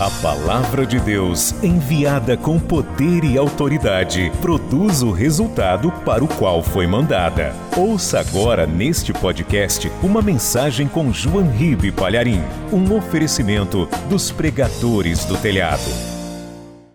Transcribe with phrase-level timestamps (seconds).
[0.00, 6.62] A palavra de Deus, enviada com poder e autoridade, produz o resultado para o qual
[6.62, 7.52] foi mandada.
[7.76, 12.38] Ouça agora neste podcast uma mensagem com João Ribe Palharim,
[12.72, 15.90] um oferecimento dos pregadores do telhado.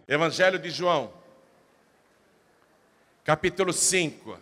[0.07, 1.11] Evangelho de João,
[3.25, 4.39] capítulo 5.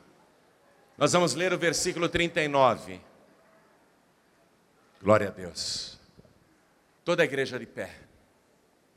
[1.00, 3.02] Nós vamos ler o versículo 39.
[5.02, 6.00] Glória a Deus.
[7.04, 8.01] Toda a igreja de pé.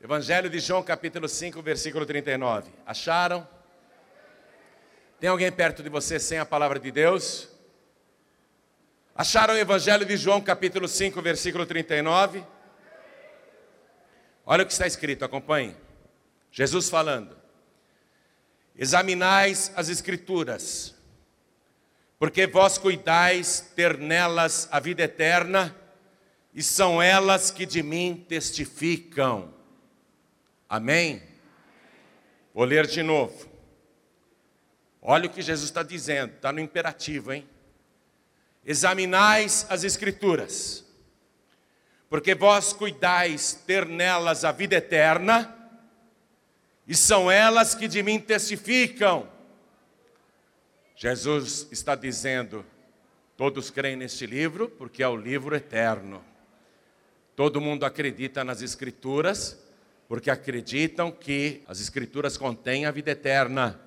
[0.05, 2.69] Evangelho de João, capítulo 5, versículo 39.
[2.85, 3.47] Acharam?
[5.19, 7.49] Tem alguém perto de você sem a palavra de Deus?
[9.15, 12.45] Acharam o Evangelho de João, capítulo 5, versículo 39?
[14.45, 15.75] Olha o que está escrito, acompanhe.
[16.51, 17.35] Jesus falando:
[18.77, 20.93] Examinais as Escrituras,
[22.19, 25.75] porque vós cuidais ter nelas a vida eterna,
[26.53, 29.54] e são elas que de mim testificam.
[30.69, 31.21] Amém?
[32.53, 33.49] Vou ler de novo.
[35.01, 37.47] Olha o que Jesus está dizendo, está no imperativo, hein?
[38.65, 40.83] Examinais as Escrituras,
[42.09, 45.55] porque vós cuidais ter nelas a vida eterna,
[46.87, 49.29] e são elas que de mim testificam.
[50.95, 52.65] Jesus está dizendo:
[53.37, 56.23] todos creem neste livro, porque é o livro eterno.
[57.35, 59.59] Todo mundo acredita nas Escrituras,
[60.07, 63.79] porque acreditam que as Escrituras contêm a vida eterna.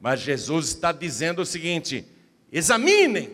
[0.00, 2.06] Mas Jesus está dizendo o seguinte:
[2.50, 3.30] examinem,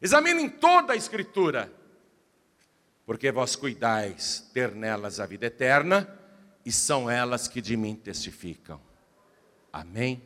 [0.00, 1.72] examinem toda a Escritura,
[3.06, 6.08] porque vós cuidais ter nelas a vida eterna,
[6.64, 8.80] e são elas que de mim testificam.
[9.72, 10.22] Amém?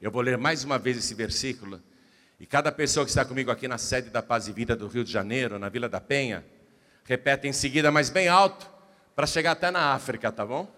[0.00, 1.80] Eu vou ler mais uma vez esse versículo,
[2.40, 5.04] e cada pessoa que está comigo aqui na sede da Paz e Vida do Rio
[5.04, 6.44] de Janeiro, na Vila da Penha,
[7.04, 8.71] repete em seguida, mas bem alto
[9.14, 10.68] para chegar até na África, tá bom?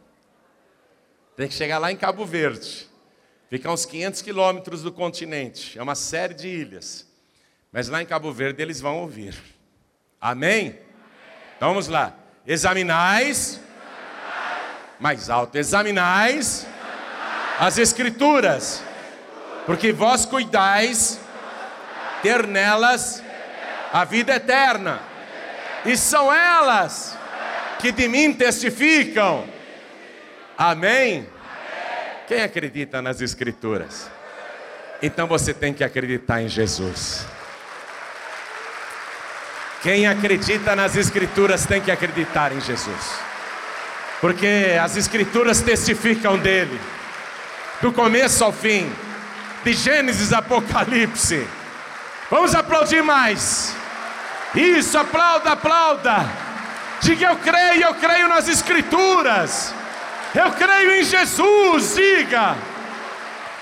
[1.37, 2.89] Tem que chegar lá em Cabo Verde.
[3.51, 5.79] Fica uns 500 quilômetros do continente.
[5.79, 7.07] É uma série de ilhas.
[7.73, 9.37] Mas lá em Cabo Verde eles vão ouvir.
[10.21, 10.79] Amém?
[11.57, 12.15] Então vamos lá.
[12.47, 13.61] Examinais.
[14.99, 15.57] Mais alto.
[15.57, 16.67] Examinais
[17.59, 18.83] as Escrituras.
[19.67, 21.21] Porque vós cuidais
[22.23, 23.23] ter nelas
[23.93, 25.01] a vida eterna.
[25.85, 27.19] E são elas
[27.85, 29.45] que de mim testificam.
[30.57, 31.29] Amém?
[32.27, 34.11] Quem acredita nas Escrituras?
[35.03, 37.27] Então você tem que acreditar em Jesus.
[39.83, 43.19] Quem acredita nas Escrituras tem que acreditar em Jesus.
[44.19, 46.81] Porque as Escrituras testificam dele,
[47.83, 48.91] do começo ao fim,
[49.63, 51.47] de Gênesis a Apocalipse.
[52.31, 53.77] Vamos aplaudir mais.
[54.55, 56.44] Isso, aplauda, aplauda.
[57.01, 59.75] Diga eu creio, eu creio nas Escrituras.
[60.35, 62.57] Eu creio em Jesus, diga.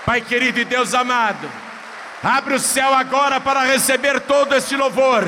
[0.05, 1.49] Pai querido e Deus amado,
[2.21, 5.23] abre o céu agora para receber todo este louvor.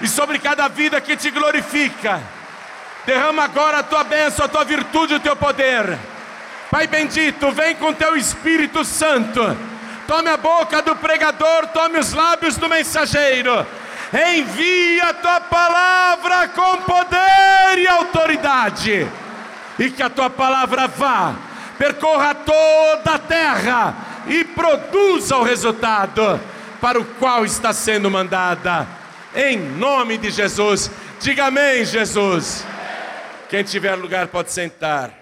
[0.00, 2.20] E sobre cada vida que te glorifica,
[3.04, 5.98] derrama agora a tua bênção, a tua virtude, o teu poder.
[6.70, 9.56] Pai bendito, vem com teu Espírito Santo.
[10.08, 13.66] Tome a boca do pregador, tome os lábios do mensageiro
[14.14, 19.08] envia a tua palavra com poder e autoridade,
[19.78, 21.34] e que a tua palavra vá,
[21.76, 23.96] percorra toda a terra
[24.28, 26.40] e produza o resultado
[26.80, 28.86] para o qual está sendo mandada,
[29.34, 30.90] em nome de Jesus.
[31.20, 32.64] Diga amém, Jesus.
[33.48, 35.12] Quem tiver lugar pode sentar.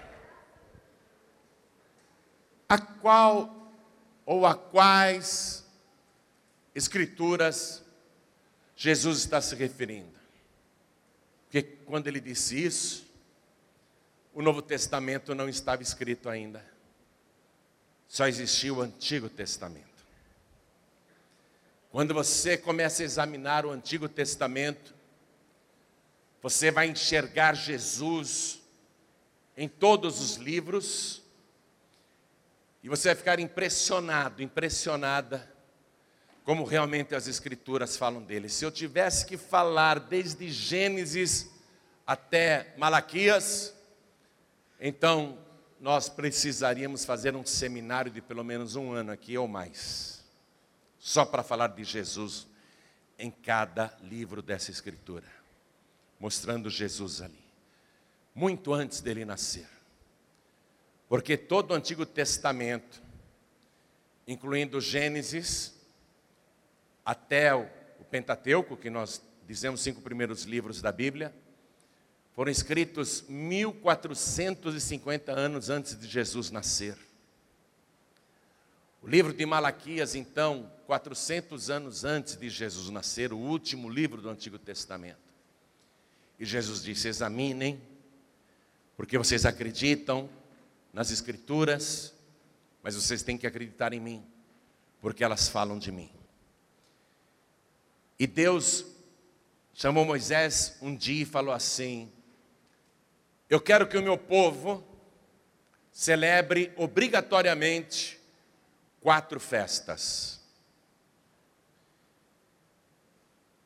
[2.69, 3.49] A qual
[4.25, 5.65] ou a quais
[6.75, 7.82] escrituras
[8.83, 10.11] Jesus está se referindo.
[11.45, 13.09] Porque quando ele disse isso,
[14.33, 16.61] o Novo Testamento não estava escrito ainda.
[18.09, 19.87] Só existia o Antigo Testamento.
[21.91, 24.93] Quando você começa a examinar o Antigo Testamento,
[26.41, 28.59] você vai enxergar Jesus
[29.55, 31.21] em todos os livros,
[32.83, 35.52] e você vai ficar impressionado, impressionada
[36.43, 38.49] como realmente as Escrituras falam dele.
[38.49, 41.49] Se eu tivesse que falar desde Gênesis
[42.05, 43.73] até Malaquias,
[44.79, 45.37] então
[45.79, 50.23] nós precisaríamos fazer um seminário de pelo menos um ano aqui ou mais,
[50.99, 52.47] só para falar de Jesus
[53.17, 55.27] em cada livro dessa Escritura,
[56.19, 57.43] mostrando Jesus ali,
[58.35, 59.67] muito antes dele nascer.
[61.07, 63.01] Porque todo o Antigo Testamento,
[64.27, 65.73] incluindo Gênesis,
[67.05, 67.67] até o
[68.09, 71.33] Pentateuco, que nós dizemos cinco primeiros livros da Bíblia,
[72.33, 76.97] foram escritos 1450 anos antes de Jesus nascer.
[79.01, 84.29] O livro de Malaquias, então, 400 anos antes de Jesus nascer, o último livro do
[84.29, 85.17] Antigo Testamento.
[86.39, 87.81] E Jesus disse: examinem,
[88.95, 90.29] porque vocês acreditam
[90.93, 92.13] nas Escrituras,
[92.81, 94.25] mas vocês têm que acreditar em mim,
[95.01, 96.09] porque elas falam de mim.
[98.17, 98.85] E Deus
[99.73, 102.11] chamou Moisés um dia e falou assim:
[103.53, 104.83] eu quero que o meu povo
[105.91, 108.19] celebre obrigatoriamente
[108.99, 110.41] quatro festas.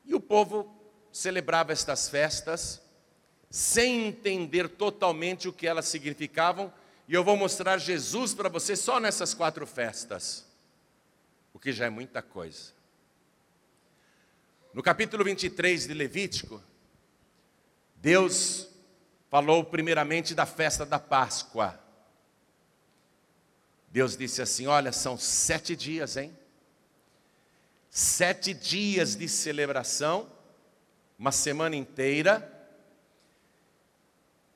[0.04, 0.70] E o povo
[1.10, 2.82] celebrava estas festas
[3.50, 6.70] sem entender totalmente o que elas significavam,
[7.08, 10.44] e eu vou mostrar Jesus para você só nessas quatro festas,
[11.54, 12.77] o que já é muita coisa.
[14.78, 16.62] No capítulo 23 de Levítico,
[17.96, 18.68] Deus
[19.28, 21.76] falou primeiramente da festa da Páscoa.
[23.88, 26.32] Deus disse assim: Olha, são sete dias, hein?
[27.90, 30.30] Sete dias de celebração,
[31.18, 32.48] uma semana inteira,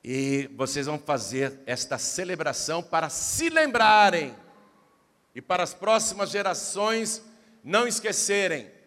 [0.04, 4.36] e vocês vão fazer esta celebração para se lembrarem
[5.34, 7.20] e para as próximas gerações
[7.64, 8.81] não esquecerem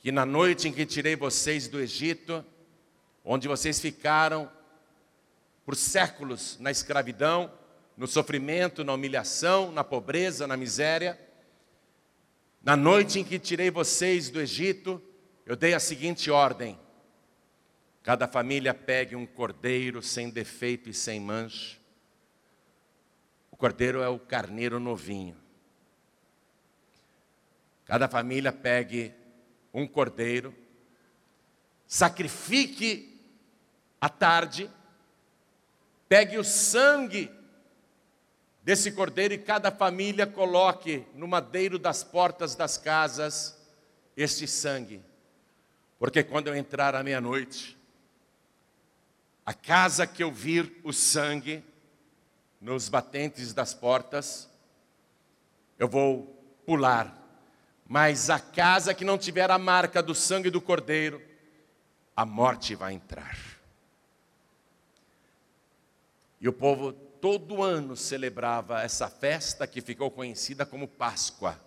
[0.00, 2.44] que na noite em que tirei vocês do Egito,
[3.22, 4.50] onde vocês ficaram
[5.64, 7.52] por séculos na escravidão,
[7.96, 11.20] no sofrimento, na humilhação, na pobreza, na miséria.
[12.62, 15.02] Na noite em que tirei vocês do Egito,
[15.44, 16.78] eu dei a seguinte ordem:
[18.02, 21.76] cada família pegue um cordeiro sem defeito e sem mancha.
[23.50, 25.36] O cordeiro é o carneiro novinho.
[27.84, 29.12] Cada família pegue
[29.72, 30.54] um cordeiro,
[31.86, 33.20] sacrifique
[34.00, 34.70] à tarde,
[36.08, 37.30] pegue o sangue
[38.62, 43.58] desse cordeiro e cada família coloque no madeiro das portas das casas
[44.16, 45.02] este sangue.
[45.98, 47.78] Porque quando eu entrar à meia-noite,
[49.44, 51.64] a casa que eu vir o sangue
[52.60, 54.48] nos batentes das portas,
[55.78, 56.26] eu vou
[56.66, 57.19] pular.
[57.92, 61.20] Mas a casa que não tiver a marca do sangue do cordeiro,
[62.14, 63.36] a morte vai entrar.
[66.40, 71.60] E o povo todo ano celebrava essa festa que ficou conhecida como Páscoa.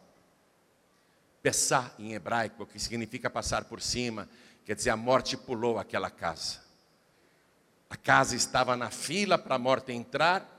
[1.41, 4.29] Pessá em hebraico, que significa passar por cima,
[4.63, 6.61] quer dizer, a morte pulou aquela casa.
[7.89, 10.52] A casa estava na fila para a morte entrar,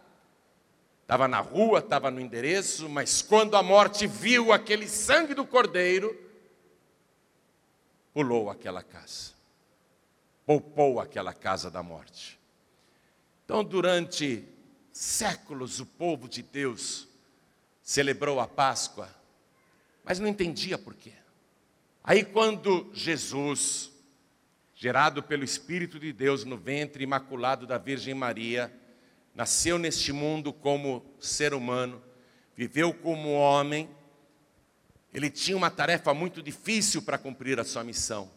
[1.05, 6.19] estava na rua, estava no endereço, mas quando a morte viu aquele sangue do cordeiro,
[8.15, 9.33] pulou aquela casa,
[10.47, 12.41] poupou aquela casa da morte.
[13.45, 14.49] Então, durante
[14.91, 17.07] séculos, o povo de Deus
[17.83, 19.15] celebrou a Páscoa,
[20.03, 21.13] mas não entendia por quê.
[22.03, 23.93] Aí, quando Jesus,
[24.75, 28.73] gerado pelo Espírito de Deus no ventre imaculado da Virgem Maria,
[29.35, 32.03] nasceu neste mundo como ser humano,
[32.57, 33.91] viveu como homem,
[35.13, 38.31] ele tinha uma tarefa muito difícil para cumprir a sua missão.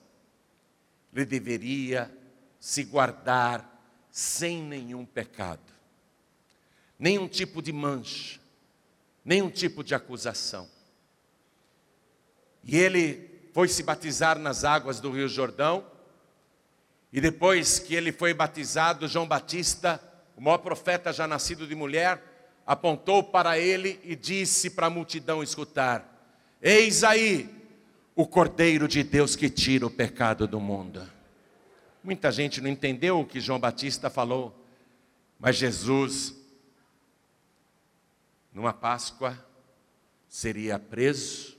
[1.14, 2.16] Ele deveria
[2.60, 3.74] se guardar
[4.12, 5.74] sem nenhum pecado,
[6.98, 8.39] nenhum tipo de mancha,
[9.24, 10.70] nenhum tipo de acusação.
[12.63, 15.86] E ele foi se batizar nas águas do Rio Jordão,
[17.12, 20.01] e depois que ele foi batizado, João Batista,
[20.38, 25.41] o maior profeta já nascido de mulher, apontou para ele e disse para a multidão
[25.41, 27.50] escutar: Eis aí
[28.15, 31.01] o Cordeiro de Deus que tira o pecado do mundo.
[32.03, 34.63] Muita gente não entendeu o que João Batista falou,
[35.39, 36.36] mas Jesus,
[38.53, 39.44] numa Páscoa,
[40.29, 41.58] seria preso,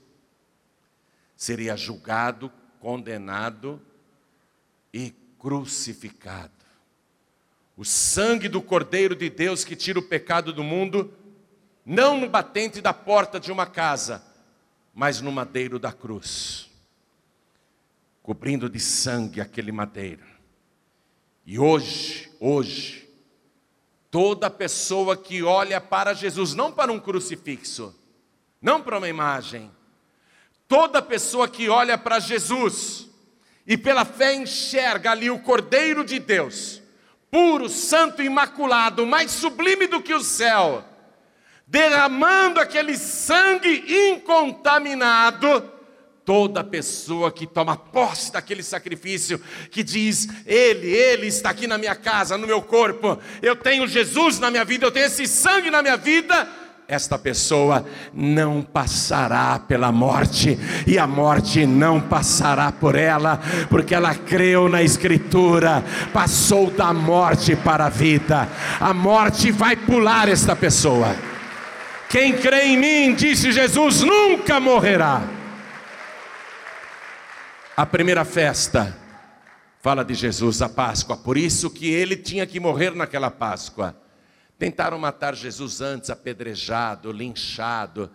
[1.35, 3.81] seria julgado, condenado
[4.93, 6.58] e crucificado.
[7.79, 11.13] O sangue do Cordeiro de Deus que tira o pecado do mundo,
[11.85, 14.21] não no batente da porta de uma casa,
[14.93, 16.69] mas no madeiro da cruz,
[18.21, 20.25] cobrindo de sangue aquele madeiro.
[21.45, 23.09] E hoje, hoje,
[24.11, 27.97] toda pessoa que olha para Jesus, não para um crucifixo,
[28.61, 29.71] não para uma imagem,
[30.67, 33.07] toda pessoa que olha para Jesus
[33.65, 36.78] e pela fé enxerga ali o Cordeiro de Deus,
[37.31, 40.83] puro, santo, imaculado, mais sublime do que o céu,
[41.67, 45.63] derramando aquele sangue incontaminado,
[46.25, 51.95] toda pessoa que toma posse daquele sacrifício, que diz: Ele, Ele está aqui na minha
[51.95, 55.81] casa, no meu corpo, eu tenho Jesus na minha vida, eu tenho esse sangue na
[55.81, 56.47] minha vida.
[56.91, 64.15] Esta pessoa não passará pela morte, e a morte não passará por ela, porque ela
[64.15, 68.49] creu na Escritura, passou da morte para a vida.
[68.79, 71.15] A morte vai pular esta pessoa.
[72.09, 75.21] Quem crê em mim, disse Jesus, nunca morrerá.
[77.77, 78.97] A primeira festa
[79.79, 83.95] fala de Jesus, a Páscoa, por isso que ele tinha que morrer naquela Páscoa.
[84.59, 88.11] Tentaram matar Jesus antes, apedrejado, linchado.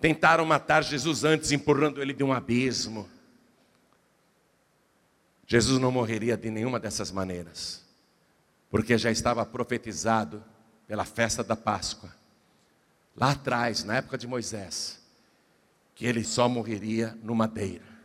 [0.00, 3.08] Tentaram matar Jesus antes, empurrando ele de um abismo.
[5.46, 7.84] Jesus não morreria de nenhuma dessas maneiras,
[8.70, 10.44] porque já estava profetizado
[10.86, 12.14] pela festa da Páscoa,
[13.16, 15.00] lá atrás, na época de Moisés,
[15.94, 17.96] que ele só morreria no madeira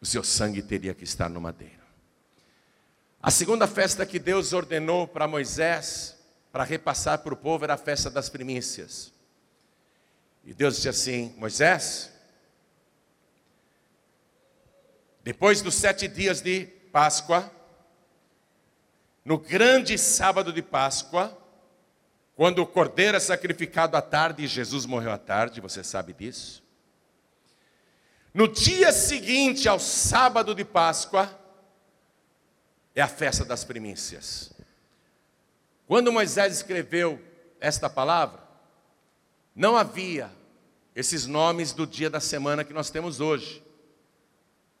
[0.00, 1.74] o seu sangue teria que estar no madeiro.
[3.20, 6.16] A segunda festa que Deus ordenou para Moisés,
[6.52, 9.12] para repassar para o povo, era a festa das primícias.
[10.44, 12.12] E Deus disse assim: Moisés,
[15.22, 17.50] depois dos sete dias de Páscoa,
[19.24, 21.36] no grande sábado de Páscoa,
[22.34, 26.62] quando o cordeiro é sacrificado à tarde e Jesus morreu à tarde, você sabe disso.
[28.32, 31.36] No dia seguinte ao sábado de Páscoa,
[32.94, 34.52] é a festa das primícias.
[35.88, 37.18] Quando Moisés escreveu
[37.58, 38.38] esta palavra,
[39.56, 40.30] não havia
[40.94, 43.64] esses nomes do dia da semana que nós temos hoje.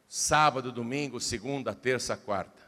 [0.06, 2.60] Sábado, domingo, segunda, terça, quarta.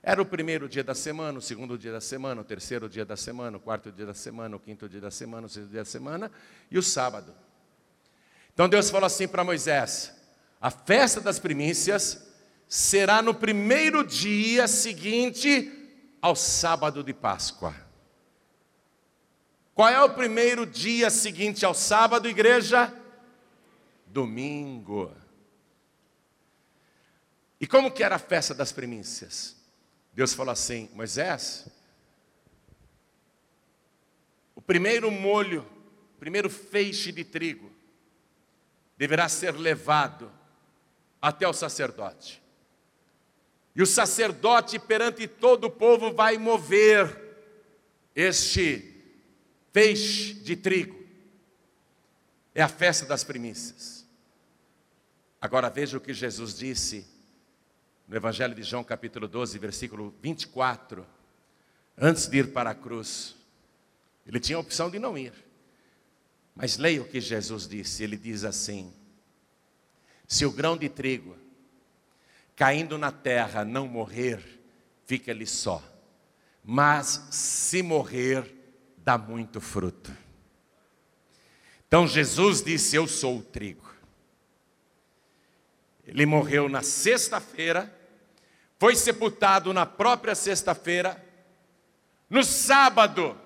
[0.00, 3.16] Era o primeiro dia da semana, o segundo dia da semana, o terceiro dia da
[3.16, 5.84] semana, o quarto dia da semana, o quinto dia da semana, o sexto dia da
[5.84, 6.30] semana
[6.70, 7.34] e o sábado.
[8.54, 10.14] Então Deus falou assim para Moisés:
[10.60, 12.28] a festa das primícias
[12.68, 15.81] será no primeiro dia seguinte
[16.22, 17.74] ao sábado de Páscoa.
[19.74, 22.94] Qual é o primeiro dia seguinte ao sábado, igreja?
[24.06, 25.12] Domingo.
[27.60, 29.56] E como que era a festa das primícias?
[30.12, 31.66] Deus falou assim: Moisés,
[34.54, 35.66] o primeiro molho,
[36.14, 37.72] o primeiro feixe de trigo,
[38.96, 40.30] deverá ser levado
[41.20, 42.41] até o sacerdote.
[43.74, 47.18] E o sacerdote perante todo o povo vai mover
[48.14, 48.92] este
[49.72, 51.02] feixe de trigo.
[52.54, 54.06] É a festa das primícias.
[55.40, 57.06] Agora veja o que Jesus disse
[58.06, 61.06] no Evangelho de João, capítulo 12, versículo 24.
[61.96, 63.34] Antes de ir para a cruz,
[64.26, 65.32] ele tinha a opção de não ir.
[66.54, 68.04] Mas leia o que Jesus disse.
[68.04, 68.92] Ele diz assim:
[70.28, 71.36] se o grão de trigo
[72.56, 74.42] caindo na terra não morrer,
[75.06, 75.82] fica ele só.
[76.64, 78.44] Mas se morrer,
[78.98, 80.16] dá muito fruto.
[81.86, 83.90] Então Jesus disse: Eu sou o trigo.
[86.06, 87.92] Ele morreu na sexta-feira,
[88.78, 91.22] foi sepultado na própria sexta-feira.
[92.28, 93.36] No sábado,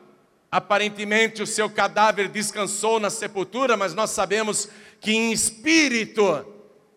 [0.51, 4.69] aparentemente o seu cadáver descansou na sepultura, mas nós sabemos
[5.01, 6.56] que em espírito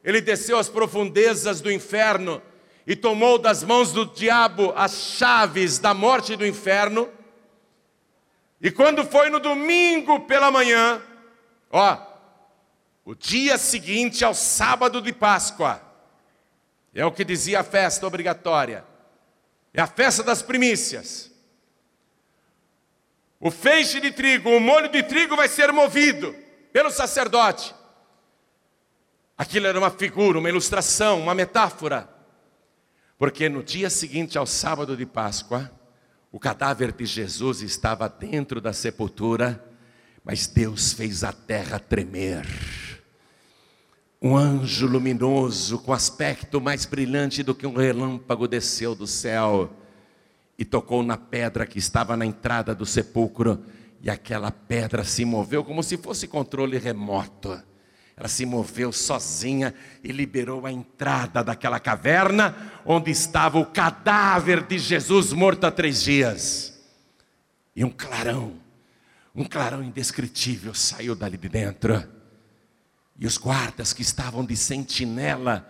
[0.10, 2.42] ele desceu às profundezas do inferno
[2.88, 7.08] e tomou das mãos do diabo as chaves da morte e do inferno.
[8.60, 11.00] E quando foi no domingo pela manhã,
[11.70, 11.96] ó,
[13.06, 15.80] o dia seguinte ao sábado de Páscoa,
[16.92, 18.84] é o que dizia a festa obrigatória,
[19.72, 21.32] é a festa das primícias.
[23.40, 26.36] O feixe de trigo, o molho de trigo vai ser movido
[26.74, 27.76] pelo sacerdote.
[29.40, 32.10] Aquilo era uma figura, uma ilustração, uma metáfora.
[33.18, 35.72] Porque no dia seguinte ao sábado de Páscoa,
[36.30, 39.66] o cadáver de Jesus estava dentro da sepultura,
[40.26, 42.46] mas Deus fez a terra tremer.
[44.22, 49.74] Um anjo luminoso, com aspecto mais brilhante do que um relâmpago, desceu do céu
[50.58, 53.64] e tocou na pedra que estava na entrada do sepulcro,
[54.02, 57.69] e aquela pedra se moveu como se fosse controle remoto.
[58.20, 59.74] Ela se moveu sozinha
[60.04, 62.54] e liberou a entrada daquela caverna
[62.86, 66.78] onde estava o cadáver de Jesus morto há três dias.
[67.74, 68.56] E um clarão,
[69.34, 72.04] um clarão indescritível saiu dali de dentro.
[73.18, 75.66] E os guardas que estavam de sentinela,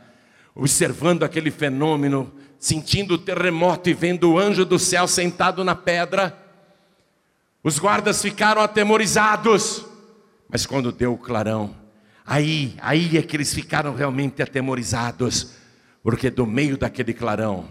[0.55, 6.35] observando aquele fenômeno, sentindo o terremoto e vendo o anjo do céu sentado na pedra,
[7.63, 9.85] os guardas ficaram atemorizados.
[10.49, 11.78] Mas quando deu o clarão,
[12.31, 15.53] Aí, aí é que eles ficaram realmente atemorizados,
[16.03, 17.65] porque do meio daquele clarão,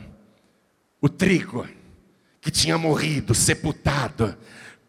[1.01, 1.65] o trigo
[2.41, 4.37] que tinha morrido, sepultado,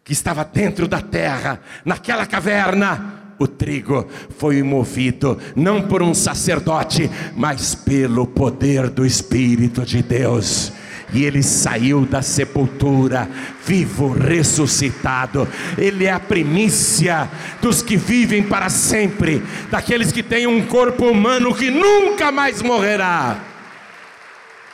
[0.03, 4.09] que estava dentro da terra, naquela caverna, o trigo
[4.39, 10.73] foi movido não por um sacerdote, mas pelo poder do Espírito de Deus
[11.13, 13.29] e ele saiu da sepultura,
[13.65, 15.47] vivo, ressuscitado.
[15.77, 17.29] Ele é a primícia
[17.61, 23.43] dos que vivem para sempre, daqueles que têm um corpo humano que nunca mais morrerá.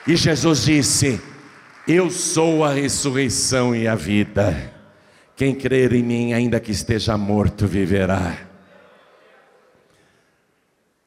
[0.07, 1.21] E Jesus disse:
[1.87, 4.73] Eu sou a ressurreição e a vida.
[5.35, 8.37] Quem crer em mim, ainda que esteja morto, viverá.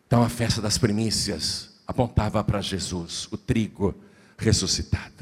[0.07, 3.95] Então a festa das primícias apontava para Jesus, o trigo
[4.37, 5.18] ressuscitado.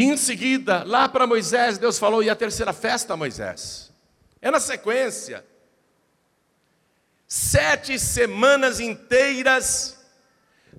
[0.00, 3.92] E em seguida, lá para Moisés, Deus falou: e a terceira festa, Moisés?
[4.40, 5.44] É na sequência.
[7.28, 9.98] Sete semanas inteiras,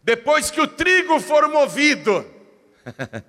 [0.04, 2.25] depois que o trigo for movido.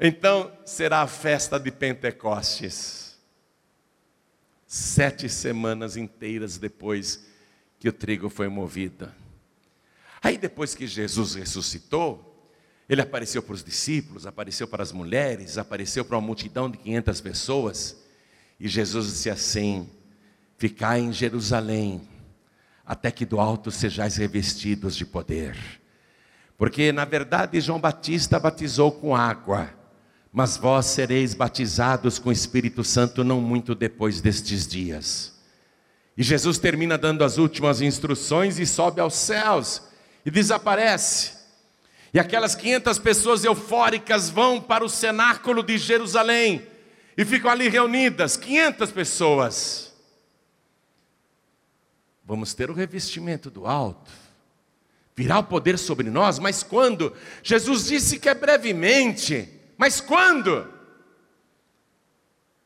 [0.00, 3.18] então será a festa de Pentecostes.
[4.66, 7.26] Sete semanas inteiras depois
[7.78, 9.12] que o trigo foi movido.
[10.22, 12.31] Aí depois que Jesus ressuscitou,
[12.92, 17.20] ele apareceu para os discípulos, apareceu para as mulheres, apareceu para uma multidão de 500
[17.22, 17.96] pessoas.
[18.60, 19.88] E Jesus disse assim:
[20.58, 22.02] Ficai em Jerusalém,
[22.84, 25.56] até que do alto sejais revestidos de poder.
[26.58, 29.70] Porque, na verdade, João Batista batizou com água,
[30.30, 35.32] mas vós sereis batizados com o Espírito Santo não muito depois destes dias.
[36.14, 39.82] E Jesus termina dando as últimas instruções e sobe aos céus
[40.26, 41.41] e desaparece.
[42.12, 46.66] E aquelas 500 pessoas eufóricas vão para o cenáculo de Jerusalém
[47.16, 49.92] e ficam ali reunidas 500 pessoas.
[52.24, 54.10] Vamos ter o revestimento do alto,
[55.16, 57.14] virá o poder sobre nós, mas quando?
[57.42, 60.72] Jesus disse que é brevemente, mas quando?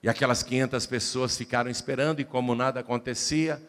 [0.03, 3.61] E aquelas 500 pessoas ficaram esperando, e como nada acontecia,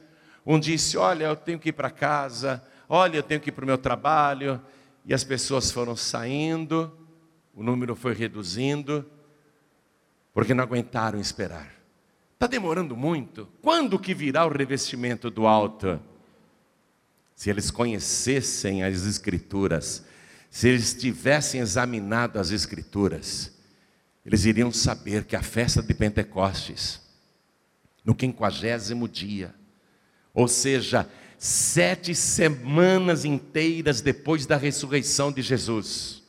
[0.45, 3.63] um disse: Olha, eu tenho que ir para casa, olha, eu tenho que ir para
[3.63, 4.62] o meu trabalho,
[5.08, 6.91] e as pessoas foram saindo,
[7.56, 9.10] o número foi reduzindo,
[10.34, 11.74] porque não aguentaram esperar.
[12.34, 13.48] Está demorando muito?
[13.62, 15.98] Quando que virá o revestimento do alto?
[17.34, 20.06] Se eles conhecessem as Escrituras,
[20.52, 23.58] se eles tivessem examinado as Escrituras,
[24.26, 27.02] eles iriam saber que a festa de Pentecostes,
[28.04, 29.56] no quinquagésimo dia,
[30.34, 36.23] ou seja, sete semanas inteiras depois da ressurreição de Jesus.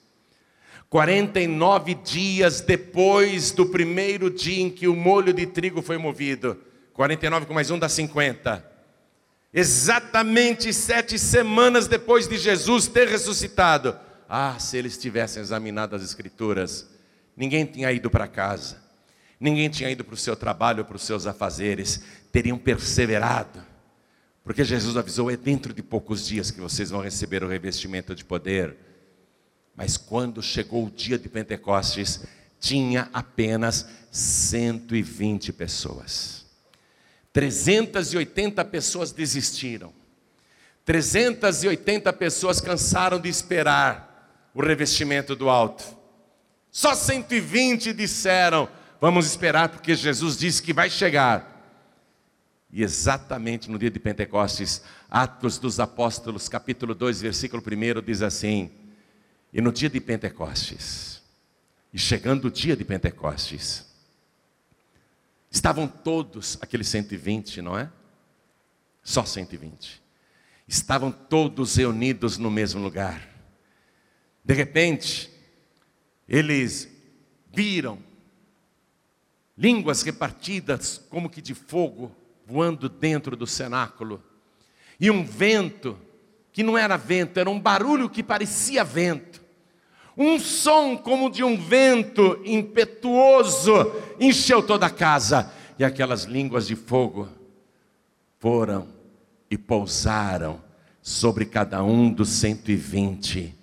[0.90, 6.58] 49 dias depois do primeiro dia em que o molho de trigo foi movido.
[6.92, 8.64] 49 com mais um dá 50.
[9.52, 13.96] Exatamente sete semanas depois de Jesus ter ressuscitado.
[14.28, 16.86] Ah, se eles tivessem examinado as Escrituras,
[17.36, 18.76] ninguém tinha ido para casa,
[19.40, 23.67] ninguém tinha ido para o seu trabalho, para os seus afazeres, teriam perseverado
[24.48, 28.24] porque Jesus avisou: é dentro de poucos dias que vocês vão receber o revestimento de
[28.24, 28.74] poder.
[29.76, 32.22] Mas quando chegou o dia de Pentecostes,
[32.58, 36.46] tinha apenas 120 pessoas.
[37.30, 39.92] 380 pessoas desistiram.
[40.86, 45.84] 380 pessoas cansaram de esperar o revestimento do alto.
[46.70, 48.66] Só 120 disseram:
[48.98, 51.57] Vamos esperar, porque Jesus disse que vai chegar.
[52.70, 58.70] E exatamente no dia de Pentecostes, Atos dos Apóstolos, capítulo 2, versículo 1 diz assim:
[59.52, 61.22] E no dia de Pentecostes,
[61.92, 63.86] e chegando o dia de Pentecostes,
[65.50, 67.90] estavam todos, aqueles 120, não é?
[69.02, 70.02] Só 120.
[70.66, 73.26] Estavam todos reunidos no mesmo lugar.
[74.44, 75.30] De repente,
[76.28, 76.86] eles
[77.50, 77.98] viram
[79.56, 82.14] línguas repartidas como que de fogo
[82.48, 84.22] voando dentro do cenáculo.
[84.98, 85.98] E um vento,
[86.50, 89.42] que não era vento, era um barulho que parecia vento.
[90.16, 95.52] Um som como de um vento impetuoso encheu toda a casa.
[95.78, 97.28] E aquelas línguas de fogo
[98.40, 98.88] foram
[99.50, 100.60] e pousaram
[101.02, 103.54] sobre cada um dos 120.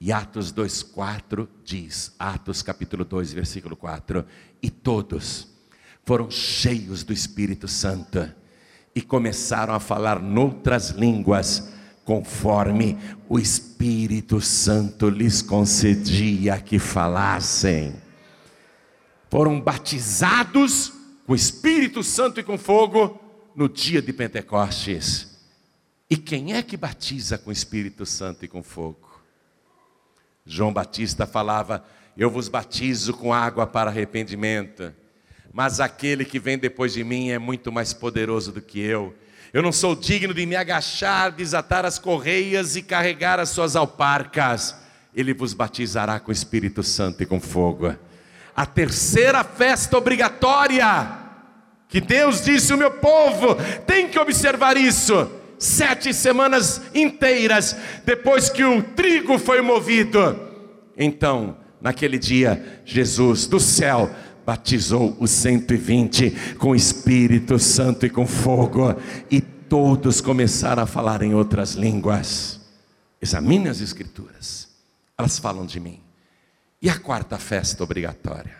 [0.00, 4.24] E Atos 2,4 diz, Atos capítulo 2, versículo 4:
[4.62, 5.49] E todos
[6.10, 8.28] foram cheios do Espírito Santo
[8.92, 11.72] e começaram a falar noutras línguas,
[12.04, 17.94] conforme o Espírito Santo lhes concedia que falassem.
[19.30, 20.92] Foram batizados
[21.24, 23.16] com o Espírito Santo e com fogo
[23.54, 25.38] no dia de Pentecostes.
[26.10, 29.22] E quem é que batiza com Espírito Santo e com fogo?
[30.44, 31.84] João Batista falava:
[32.16, 34.92] Eu vos batizo com água para arrependimento,
[35.52, 39.14] mas aquele que vem depois de mim é muito mais poderoso do que eu.
[39.52, 44.76] Eu não sou digno de me agachar, desatar as correias e carregar as suas alparcas.
[45.14, 47.96] Ele vos batizará com Espírito Santo e com fogo.
[48.54, 51.18] A terceira festa obrigatória
[51.88, 55.28] que Deus disse: o meu povo tem que observar isso.
[55.58, 60.48] Sete semanas inteiras depois que o trigo foi movido.
[60.96, 64.08] Então, naquele dia, Jesus do céu
[64.50, 71.32] batizou os 120 com Espírito Santo e com fogo, e todos começaram a falar em
[71.32, 72.60] outras línguas.
[73.22, 74.68] Examine as Escrituras,
[75.16, 76.02] elas falam de mim.
[76.82, 78.56] E a quarta festa obrigatória?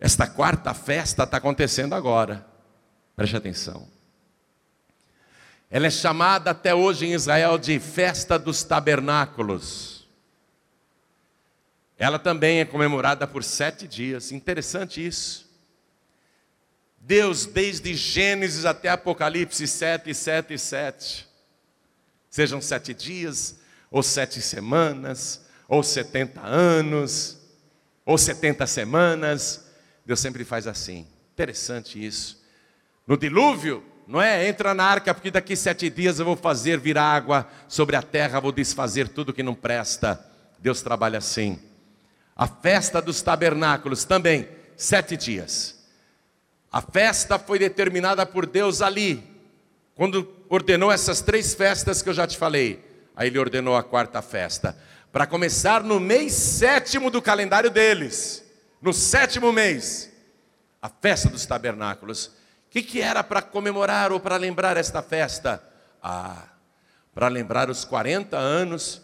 [0.00, 2.46] Esta quarta festa está acontecendo agora.
[3.14, 3.86] Preste atenção.
[5.70, 9.95] Ela é chamada até hoje em Israel de Festa dos Tabernáculos.
[11.98, 14.32] Ela também é comemorada por sete dias.
[14.32, 15.46] Interessante isso.
[16.98, 21.26] Deus, desde Gênesis até Apocalipse, sete, sete, sete.
[22.28, 27.38] Sejam sete dias, ou sete semanas, ou setenta anos,
[28.04, 29.66] ou setenta semanas
[30.06, 31.04] Deus sempre faz assim.
[31.34, 32.40] Interessante isso.
[33.06, 34.48] No dilúvio, não é?
[34.48, 38.38] Entra na arca, porque daqui sete dias eu vou fazer vir água sobre a terra,
[38.38, 40.24] vou desfazer tudo que não presta.
[40.60, 41.58] Deus trabalha assim.
[42.36, 45.74] A festa dos tabernáculos também, sete dias.
[46.70, 49.26] A festa foi determinada por Deus ali,
[49.94, 52.84] quando ordenou essas três festas que eu já te falei.
[53.16, 54.76] Aí ele ordenou a quarta festa,
[55.10, 58.46] para começar no mês sétimo do calendário deles
[58.80, 60.12] no sétimo mês,
[60.80, 62.26] a festa dos tabernáculos.
[62.26, 62.32] O
[62.70, 65.62] que, que era para comemorar ou para lembrar esta festa?
[66.02, 66.44] Ah,
[67.14, 69.02] para lembrar os 40 anos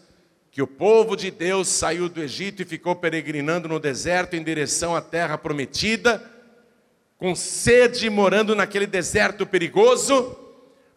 [0.53, 4.95] que o povo de Deus saiu do Egito e ficou peregrinando no deserto em direção
[4.95, 6.23] à terra prometida,
[7.17, 10.37] com sede, morando naquele deserto perigoso,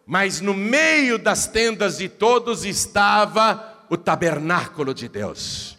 [0.04, 5.78] mas no meio das tendas de todos estava o tabernáculo de Deus.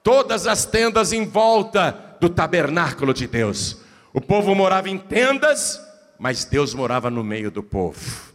[0.00, 3.78] Todas as tendas em volta do tabernáculo de Deus.
[4.12, 5.80] O povo morava em tendas,
[6.20, 8.32] mas Deus morava no meio do povo,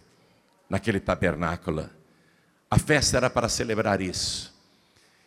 [0.69, 1.89] naquele tabernáculo.
[2.69, 4.52] A festa era para celebrar isso.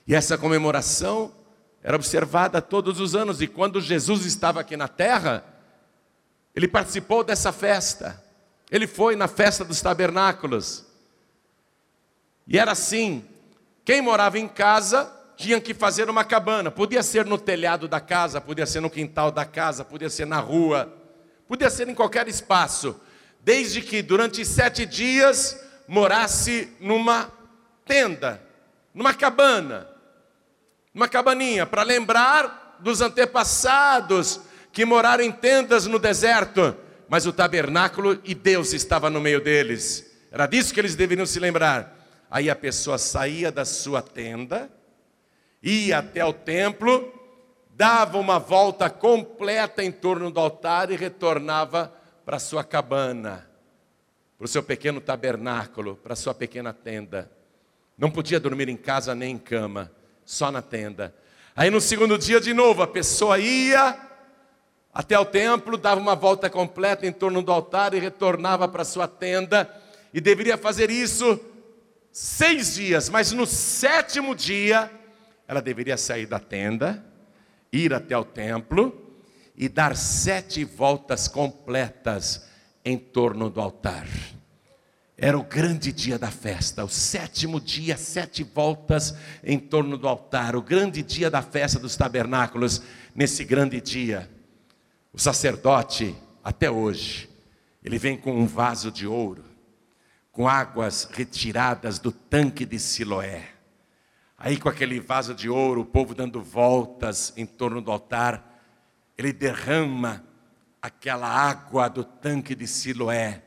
[0.07, 1.35] E essa comemoração
[1.83, 5.45] era observada todos os anos, e quando Jesus estava aqui na terra,
[6.55, 8.23] ele participou dessa festa.
[8.71, 10.85] Ele foi na festa dos tabernáculos.
[12.47, 13.25] E era assim:
[13.85, 16.71] quem morava em casa tinham que fazer uma cabana.
[16.71, 20.41] Podia ser no telhado da casa, podia ser no quintal da casa, podia ser na
[20.41, 20.93] rua,
[21.47, 23.01] podia ser em qualquer espaço,
[23.43, 27.31] desde que durante sete dias morasse numa
[27.85, 28.43] tenda,
[28.93, 29.87] numa cabana,
[30.97, 34.41] numa cabaninha, para lembrar dos antepassados
[34.73, 36.75] que moraram em tendas no deserto,
[37.07, 40.11] mas o tabernáculo e Deus estava no meio deles.
[40.33, 41.95] Era disso que eles deveriam se lembrar.
[42.31, 44.71] Aí a pessoa saía da sua tenda,
[45.63, 47.13] ia até o templo,
[47.75, 51.93] dava uma volta completa em torno do altar e retornava
[52.25, 53.47] para sua cabana,
[54.39, 57.31] para o seu pequeno tabernáculo, para sua pequena tenda.
[57.99, 59.93] Não podia dormir em casa nem em cama,
[60.27, 61.15] só na tenda.
[61.55, 63.99] Aí no segundo dia, de novo, a pessoa ia
[64.93, 69.07] até o templo, dava uma volta completa em torno do altar e retornava para sua
[69.07, 69.71] tenda,
[70.13, 71.39] e deveria fazer isso
[72.11, 74.91] seis dias, mas no sétimo dia,
[75.47, 77.05] ela deveria sair da tenda,
[77.71, 79.19] ir até o templo
[79.55, 82.49] e dar sete voltas completas
[82.85, 84.07] em torno do altar.
[85.19, 90.55] Era o grande dia da festa, o sétimo dia, sete voltas em torno do altar,
[90.55, 92.83] o grande dia da festa dos tabernáculos.
[93.15, 94.31] Nesse grande dia,
[95.15, 97.31] o sacerdote, até hoje,
[97.83, 99.43] ele vem com um vaso de ouro,
[100.31, 103.49] com águas retiradas do tanque de Siloé.
[104.37, 108.61] Aí, com aquele vaso de ouro, o povo dando voltas em torno do altar,
[109.17, 110.23] ele derrama
[110.83, 113.46] aquela água do tanque de Siloé.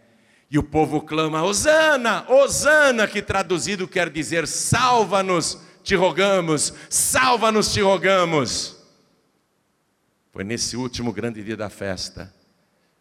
[0.50, 7.82] E o povo clama: Hosana, Hosana, que traduzido quer dizer: salva-nos, te rogamos, salva-nos, te
[7.82, 8.78] rogamos.
[10.32, 12.34] Foi nesse último grande dia da festa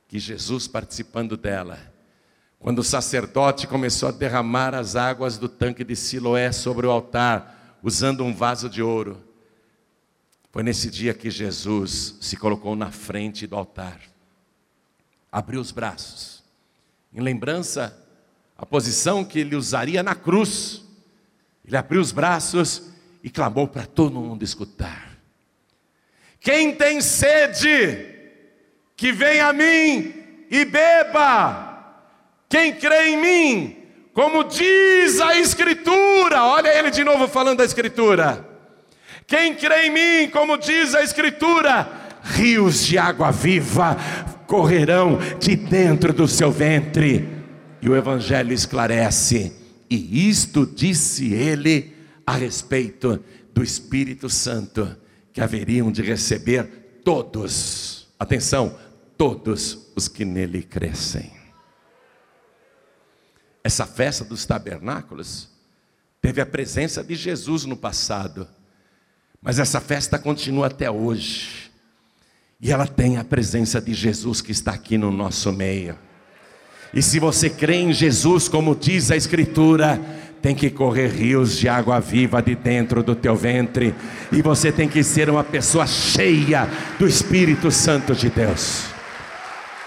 [0.07, 1.79] que Jesus, participando dela,
[2.59, 7.79] quando o sacerdote começou a derramar as águas do tanque de Siloé sobre o altar,
[7.83, 9.23] usando um vaso de ouro.
[10.51, 14.01] Foi nesse dia que Jesus se colocou na frente do altar,
[15.31, 16.38] abriu os braços
[17.13, 17.97] em lembrança
[18.57, 20.85] a posição que ele usaria na cruz.
[21.65, 22.91] Ele abriu os braços
[23.23, 25.19] e clamou para todo mundo escutar.
[26.41, 28.17] Quem tem sede,
[28.97, 30.15] que venha a mim
[30.51, 31.69] e beba.
[32.49, 33.77] Quem crê em mim,
[34.13, 38.45] como diz a Escritura, olha ele de novo falando da Escritura.
[39.27, 41.87] Quem crê em mim, como diz a Escritura,
[42.23, 43.97] rios de água viva
[44.47, 47.29] correrão de dentro do seu ventre.
[47.81, 49.53] E o Evangelho esclarece,
[49.89, 51.95] e isto disse ele
[52.27, 53.23] a respeito
[53.55, 54.97] do Espírito Santo,
[55.33, 58.77] que haveriam de receber todos, atenção,
[59.17, 61.33] todos os que nele crescem.
[63.63, 65.49] Essa festa dos tabernáculos
[66.21, 68.49] teve a presença de Jesus no passado,
[69.41, 71.68] mas essa festa continua até hoje.
[72.61, 75.97] E ela tem a presença de Jesus que está aqui no nosso meio.
[76.93, 80.01] E se você crê em Jesus, como diz a Escritura,
[80.43, 83.95] tem que correr rios de água viva de dentro do teu ventre,
[84.33, 86.69] e você tem que ser uma pessoa cheia
[86.99, 88.87] do Espírito Santo de Deus.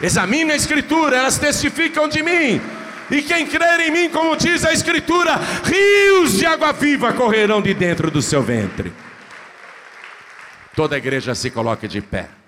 [0.02, 2.62] Examine a Escritura, elas testificam de mim.
[3.10, 7.74] E quem crer em mim, como diz a Escritura, rios de água viva correrão de
[7.74, 8.94] dentro do seu ventre.
[10.74, 12.41] Toda a igreja se coloque de pé.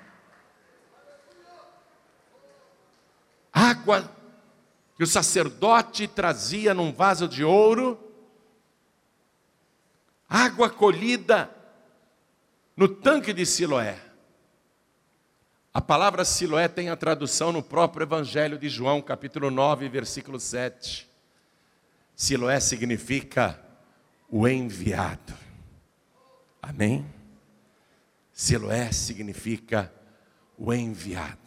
[3.64, 4.12] Água
[4.98, 7.98] que o sacerdote trazia num vaso de ouro,
[10.28, 11.50] água colhida
[12.76, 13.98] no tanque de Siloé.
[15.74, 21.10] A palavra Siloé tem a tradução no próprio Evangelho de João, capítulo 9, versículo 7.
[22.16, 23.60] Siloé significa
[24.30, 25.34] o enviado.
[26.62, 27.06] Amém?
[28.34, 29.92] Siloé significa
[30.58, 31.43] o enviado.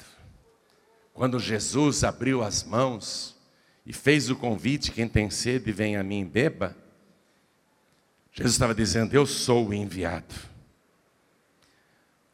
[1.17, 3.35] Quando Jesus abriu as mãos
[3.87, 6.77] e fez o convite: quem tem sede, vem a mim e beba.
[8.31, 10.35] Jesus estava dizendo: Eu sou o enviado.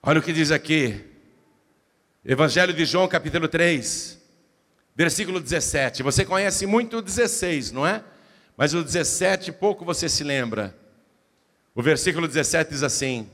[0.02, 1.00] Olha o que diz aqui,
[2.24, 4.20] Evangelho de João, capítulo 3,
[4.96, 6.02] versículo 17.
[6.02, 8.02] Você conhece muito o 16, não é?
[8.56, 10.76] Mas o 17 pouco você se lembra.
[11.72, 13.30] O versículo 17 diz assim: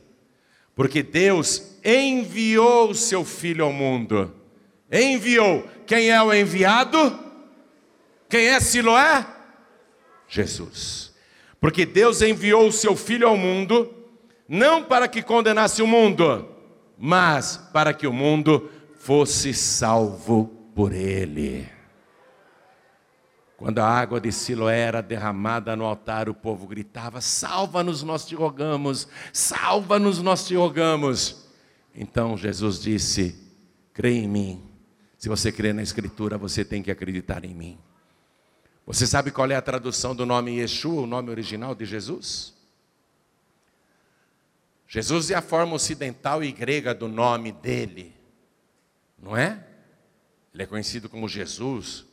[0.75, 4.38] Porque Deus enviou o seu filho ao mundo.
[4.91, 5.69] Enviou.
[5.87, 7.19] Quem é o enviado?
[8.29, 9.27] Quem é Siloé?
[10.29, 11.15] Jesus.
[11.61, 13.93] Porque Deus enviou o seu filho ao mundo,
[14.49, 16.49] não para que condenasse o mundo,
[16.97, 21.69] mas para que o mundo fosse salvo por ele.
[23.57, 28.37] Quando a água de Siloé era derramada no altar, o povo gritava: Salva-nos, nós te
[28.37, 31.49] rogamos, salva-nos, nós te rogamos.
[31.93, 33.35] Então Jesus disse:
[33.93, 34.68] Crê em mim.
[35.19, 37.79] Se você crê na Escritura, você tem que acreditar em mim.
[38.87, 42.55] Você sabe qual é a tradução do nome Yeshua, o nome original de Jesus?
[44.87, 48.19] Jesus é a forma ocidental e grega do nome dele
[49.21, 49.65] não é?
[50.55, 52.07] Ele é conhecido como Jesus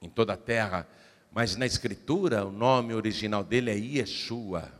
[0.00, 0.86] em toda a terra,
[1.32, 4.70] mas na Escritura o nome original dele é Yeshua.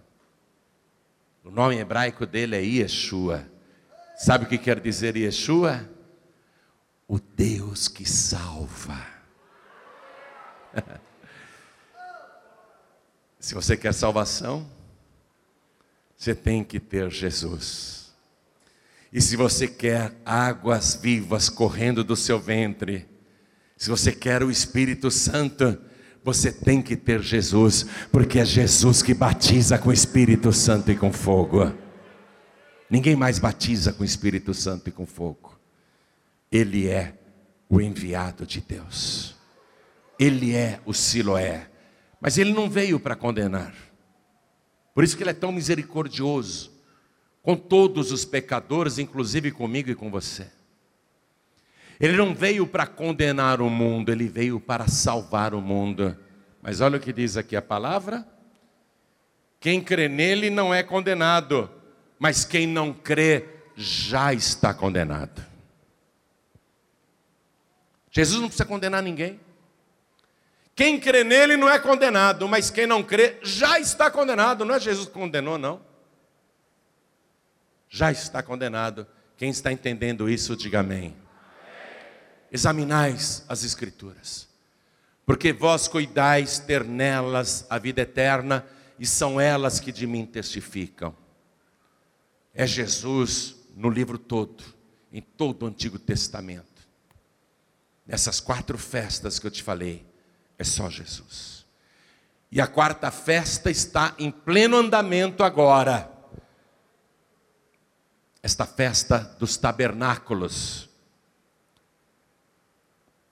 [1.43, 3.47] O nome hebraico dele é Yeshua.
[4.17, 5.89] Sabe o que quer dizer Yeshua?
[7.13, 8.99] O Deus que salva.
[13.39, 14.67] Se você quer salvação,
[16.17, 18.15] você tem que ter Jesus.
[19.13, 23.07] E se você quer águas vivas correndo do seu ventre,
[23.77, 25.79] se você quer o Espírito Santo,
[26.25, 30.97] você tem que ter Jesus, porque é Jesus que batiza com o Espírito Santo e
[30.97, 31.75] com fogo.
[32.89, 35.52] Ninguém mais batiza com o Espírito Santo e com fogo.
[36.53, 37.15] Ele é
[37.69, 39.35] o enviado de Deus.
[40.19, 41.71] Ele é o Siloé.
[42.21, 43.75] Mas ele não veio para condenar.
[44.95, 46.71] Por isso que ele é tão misericordioso
[47.43, 50.47] com todos os pecadores, inclusive comigo e com você.
[51.99, 56.17] Ele não veio para condenar o mundo, ele veio para salvar o mundo.
[56.61, 58.27] Mas olha o que diz aqui a palavra:
[59.59, 61.71] quem crê nele não é condenado,
[62.19, 65.52] mas quem não crê já está condenado.
[68.13, 69.41] Jesus não precisa condenar ninguém.
[70.77, 74.65] Quem crê nele não é condenado, mas quem não crê já está condenado.
[74.65, 75.91] Não é Jesus que condenou, não
[77.93, 79.07] já está condenado.
[79.37, 81.15] Quem está entendendo isso, diga amém.
[82.51, 84.49] Examinais as Escrituras,
[85.27, 88.67] porque vós cuidais ter nelas a vida eterna,
[88.99, 91.15] e são elas que de mim testificam.
[92.55, 94.65] É Jesus no livro todo,
[95.13, 96.72] em todo o Antigo Testamento.
[98.07, 100.07] Nessas quatro festas que eu te falei,
[100.59, 101.67] é só Jesus.
[102.51, 106.11] E a quarta festa está em pleno andamento agora.
[108.43, 110.91] Esta festa dos tabernáculos.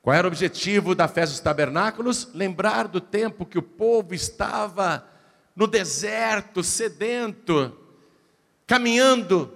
[0.01, 2.31] Qual era o objetivo da festa dos tabernáculos?
[2.33, 5.07] Lembrar do tempo que o povo estava
[5.55, 7.77] no deserto, sedento,
[8.67, 9.53] caminhando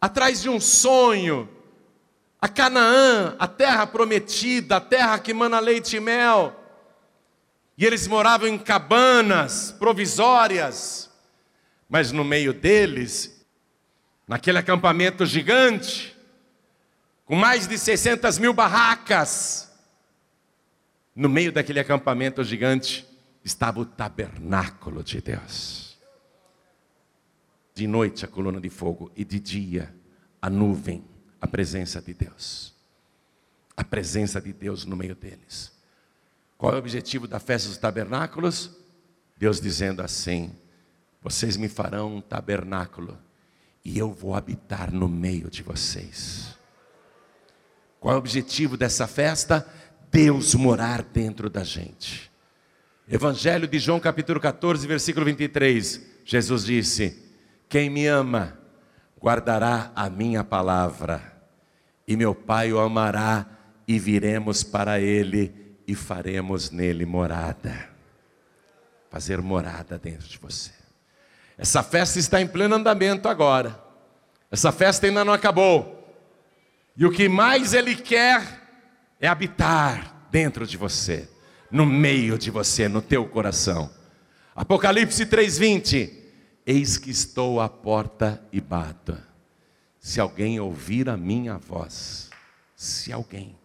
[0.00, 1.46] atrás de um sonho,
[2.40, 6.56] a Canaã, a terra prometida, a terra que mana leite e mel.
[7.76, 11.10] E eles moravam em cabanas provisórias,
[11.88, 13.44] mas no meio deles,
[14.26, 16.16] naquele acampamento gigante,
[17.26, 19.70] com mais de 600 mil barracas,
[21.14, 23.06] no meio daquele acampamento gigante
[23.44, 25.98] estava o tabernáculo de Deus.
[27.74, 29.94] De noite a coluna de fogo e de dia
[30.40, 31.04] a nuvem,
[31.40, 32.74] a presença de Deus.
[33.76, 35.72] A presença de Deus no meio deles.
[36.58, 38.70] Qual é o objetivo da festa dos tabernáculos?
[39.36, 40.54] Deus dizendo assim:
[41.22, 43.18] Vocês me farão um tabernáculo
[43.84, 46.54] e eu vou habitar no meio de vocês.
[47.98, 49.66] Qual é o objetivo dessa festa?
[50.10, 52.30] Deus morar dentro da gente.
[53.08, 56.00] Evangelho de João, capítulo 14, versículo 23.
[56.24, 57.22] Jesus disse:
[57.68, 58.58] Quem me ama,
[59.20, 61.29] guardará a minha palavra,
[62.10, 63.46] e meu Pai o amará,
[63.86, 67.88] e viremos para ele e faremos nele morada.
[69.08, 70.72] Fazer morada dentro de você.
[71.56, 73.80] Essa festa está em pleno andamento agora.
[74.50, 76.12] Essa festa ainda não acabou.
[76.96, 78.42] E o que mais ele quer
[79.20, 81.28] é habitar dentro de você,
[81.70, 83.88] no meio de você, no teu coração.
[84.52, 86.10] Apocalipse 3:20.
[86.66, 89.29] Eis que estou à porta e bato.
[90.00, 92.30] Se alguém ouvir a minha voz,
[92.74, 93.56] se alguém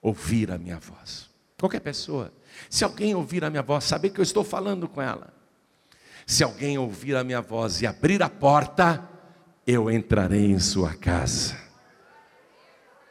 [0.00, 1.30] ouvir a minha voz,
[1.62, 2.32] Qualquer pessoa.
[2.68, 5.32] Se alguém ouvir a minha voz, saber que eu estou falando com ela.
[6.26, 9.08] Se alguém ouvir a minha voz e abrir a porta,
[9.64, 11.56] eu entrarei em sua casa.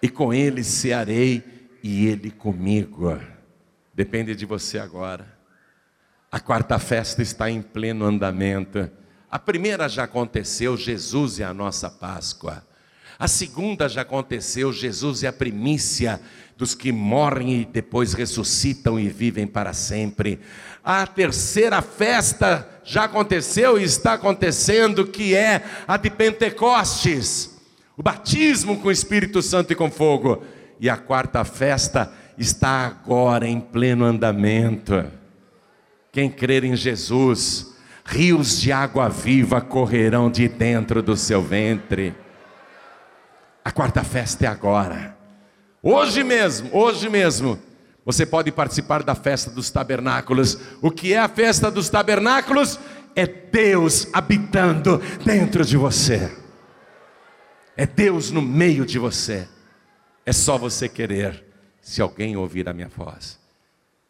[0.01, 3.17] E com ele cearei e ele comigo.
[3.93, 5.39] Depende de você agora.
[6.30, 8.91] A quarta festa está em pleno andamento.
[9.31, 12.61] A primeira já aconteceu, Jesus é a nossa Páscoa.
[13.17, 16.19] A segunda já aconteceu, Jesus é a primícia
[16.57, 20.37] dos que morrem e depois ressuscitam e vivem para sempre.
[20.83, 27.57] A terceira festa já aconteceu e está acontecendo, que é a de Pentecostes,
[27.95, 30.43] o batismo com o Espírito Santo e com fogo.
[30.77, 35.05] E a quarta festa está agora em pleno andamento.
[36.11, 37.70] Quem crer em Jesus,
[38.05, 42.15] rios de água viva correrão de dentro do seu ventre.
[43.63, 45.17] A quarta festa é agora.
[45.81, 47.59] Hoje mesmo, hoje mesmo,
[48.05, 50.57] você pode participar da festa dos tabernáculos.
[50.81, 52.79] O que é a festa dos tabernáculos?
[53.15, 56.35] É Deus habitando dentro de você.
[57.77, 59.47] É Deus no meio de você.
[60.25, 61.45] É só você querer.
[61.81, 63.39] Se alguém ouvir a minha voz,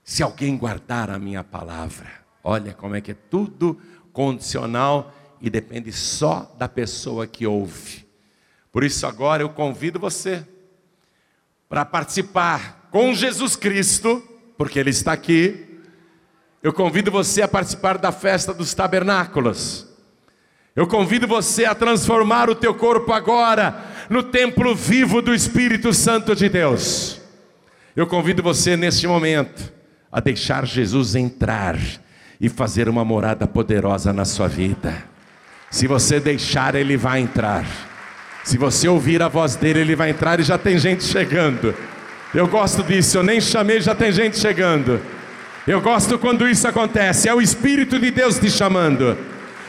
[0.04, 3.80] se alguém guardar a minha palavra, olha como é que é tudo
[4.13, 8.06] condicional e depende só da pessoa que ouve.
[8.71, 10.45] Por isso, agora eu convido você
[11.67, 14.21] para participar com Jesus Cristo,
[14.58, 15.80] porque Ele está aqui,
[16.62, 19.88] eu convido você a participar da festa dos tabernáculos.
[20.75, 26.36] Eu convido você a transformar o teu corpo agora no templo vivo do Espírito Santo
[26.36, 27.19] de Deus.
[27.95, 29.73] Eu convido você neste momento
[30.12, 31.77] a deixar Jesus entrar
[32.41, 35.04] e fazer uma morada poderosa na sua vida.
[35.69, 37.63] Se você deixar, ele vai entrar.
[38.43, 41.75] Se você ouvir a voz dele, ele vai entrar e já tem gente chegando.
[42.34, 44.99] Eu gosto disso, eu nem chamei, já tem gente chegando.
[45.67, 49.15] Eu gosto quando isso acontece, é o Espírito de Deus te chamando,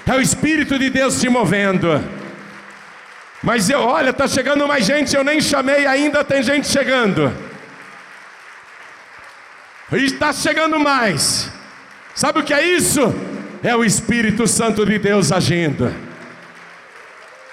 [0.06, 2.02] é o Espírito de Deus te movendo.
[3.42, 7.30] Mas eu, olha, está chegando mais gente, eu nem chamei ainda, tem gente chegando.
[9.92, 11.52] E está chegando mais.
[12.14, 13.14] Sabe o que é isso?
[13.62, 15.94] É o Espírito Santo de Deus agindo.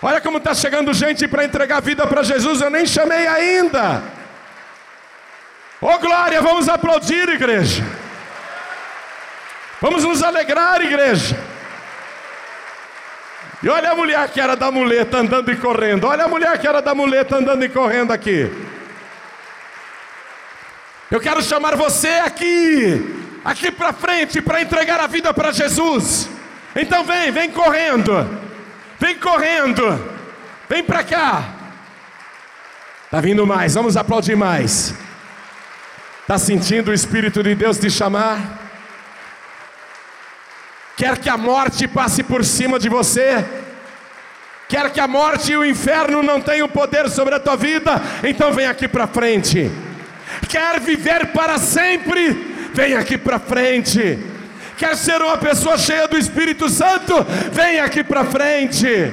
[0.01, 4.01] Olha como está chegando gente para entregar a vida para Jesus, eu nem chamei ainda.
[5.81, 7.83] Ô oh, glória, vamos aplaudir, igreja.
[9.81, 11.37] Vamos nos alegrar, igreja.
[13.61, 16.05] E olha a mulher que era da muleta andando e correndo.
[16.07, 18.49] Olha a mulher que era da muleta andando e correndo aqui.
[21.11, 26.29] Eu quero chamar você aqui, aqui para frente, para entregar a vida para Jesus.
[26.75, 28.27] Então vem, vem correndo.
[28.99, 30.17] Vem correndo.
[30.67, 31.43] Vem para cá.
[33.09, 33.73] Tá vindo mais.
[33.73, 34.93] Vamos aplaudir mais.
[36.21, 38.59] Está sentindo o Espírito de Deus te chamar?
[40.95, 43.43] Quer que a morte passe por cima de você?
[44.67, 47.99] Quer que a morte e o inferno não tenham poder sobre a tua vida?
[48.23, 49.71] Então vem aqui para frente.
[50.47, 52.48] Quer viver para sempre?
[52.79, 54.17] Vem aqui para frente.
[54.77, 57.13] Quer ser uma pessoa cheia do Espírito Santo?
[57.51, 59.11] Vem aqui para frente.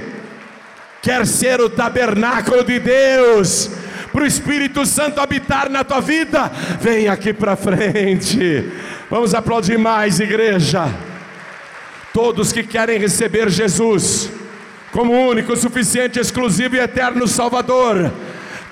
[1.03, 3.69] Quer ser o tabernáculo de Deus?
[4.12, 6.49] Para o Espírito Santo habitar na tua vida?
[6.81, 8.71] Vem aqui para frente.
[9.11, 10.89] Vamos aplaudir mais, igreja.
[12.14, 14.31] Todos que querem receber Jesus
[14.93, 18.12] como único, suficiente, exclusivo e eterno Salvador.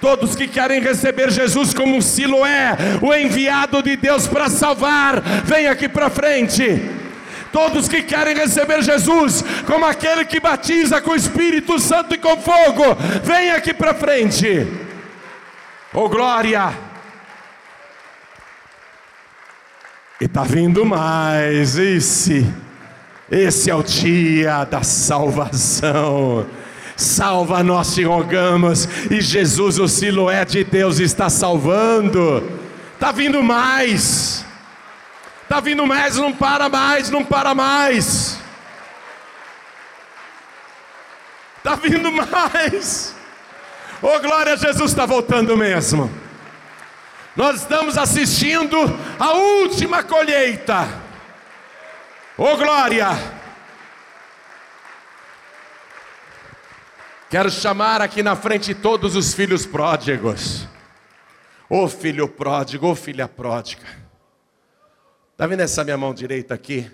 [0.04, 5.88] Todos que querem receber Jesus como Siloé, o enviado de Deus para salvar, vem aqui
[5.88, 6.90] para frente.
[7.50, 12.36] Todos que querem receber Jesus como aquele que batiza com o Espírito Santo e com
[12.36, 12.84] fogo,
[13.22, 14.66] vem aqui para frente.
[15.94, 16.74] Oh glória!
[20.20, 22.46] E está vindo mais, esse.
[23.30, 26.44] Esse é o dia da salvação.
[26.96, 32.42] Salva nós te rogamos, e Jesus, o Siloé de Deus, está salvando.
[32.94, 34.44] Está vindo mais,
[35.42, 38.38] está vindo mais, não para mais, não para mais.
[41.58, 43.14] Está vindo mais.
[44.00, 46.10] Oh glória, Jesus está voltando mesmo.
[47.34, 48.76] Nós estamos assistindo
[49.18, 50.86] a última colheita.
[52.36, 53.08] Oh, glória!
[57.34, 60.68] Quero chamar aqui na frente todos os filhos pródigos.
[61.68, 63.88] Ô oh, filho pródigo, ô oh, filha pródiga.
[65.32, 66.88] Está vendo essa minha mão direita aqui?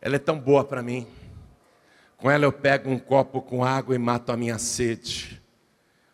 [0.00, 1.06] Ela é tão boa para mim.
[2.16, 5.40] Com ela eu pego um copo com água e mato a minha sede.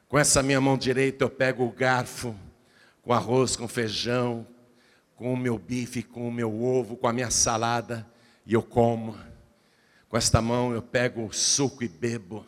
[0.07, 2.37] Com essa minha mão direita eu pego o garfo
[3.01, 4.47] com arroz, com feijão,
[5.17, 8.07] com o meu bife, com o meu ovo, com a minha salada,
[8.45, 9.17] e eu como.
[10.11, 12.45] Com esta mão eu pego o suco e bebo.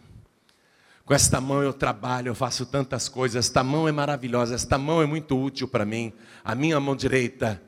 [1.11, 3.47] Com esta mão eu trabalho, eu faço tantas coisas.
[3.47, 6.13] Esta mão é maravilhosa, esta mão é muito útil para mim,
[6.45, 7.61] a minha mão direita.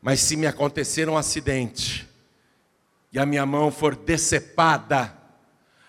[0.00, 2.08] Mas se me acontecer um acidente
[3.12, 5.16] e a minha mão for decepada,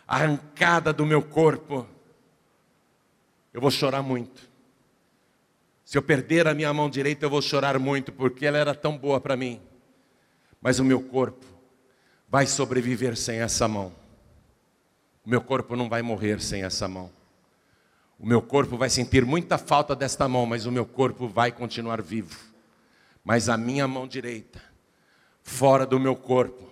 [0.08, 1.88] arrancada do meu corpo,
[3.52, 4.48] eu vou chorar muito.
[5.84, 8.96] Se eu perder a minha mão direita, eu vou chorar muito, porque ela era tão
[8.96, 9.60] boa para mim.
[10.62, 11.44] Mas o meu corpo
[12.30, 14.03] vai sobreviver sem essa mão.
[15.26, 17.09] O meu corpo não vai morrer sem essa mão.
[18.19, 22.01] O meu corpo vai sentir muita falta desta mão, mas o meu corpo vai continuar
[22.01, 22.38] vivo.
[23.24, 24.61] Mas a minha mão direita,
[25.41, 26.71] fora do meu corpo,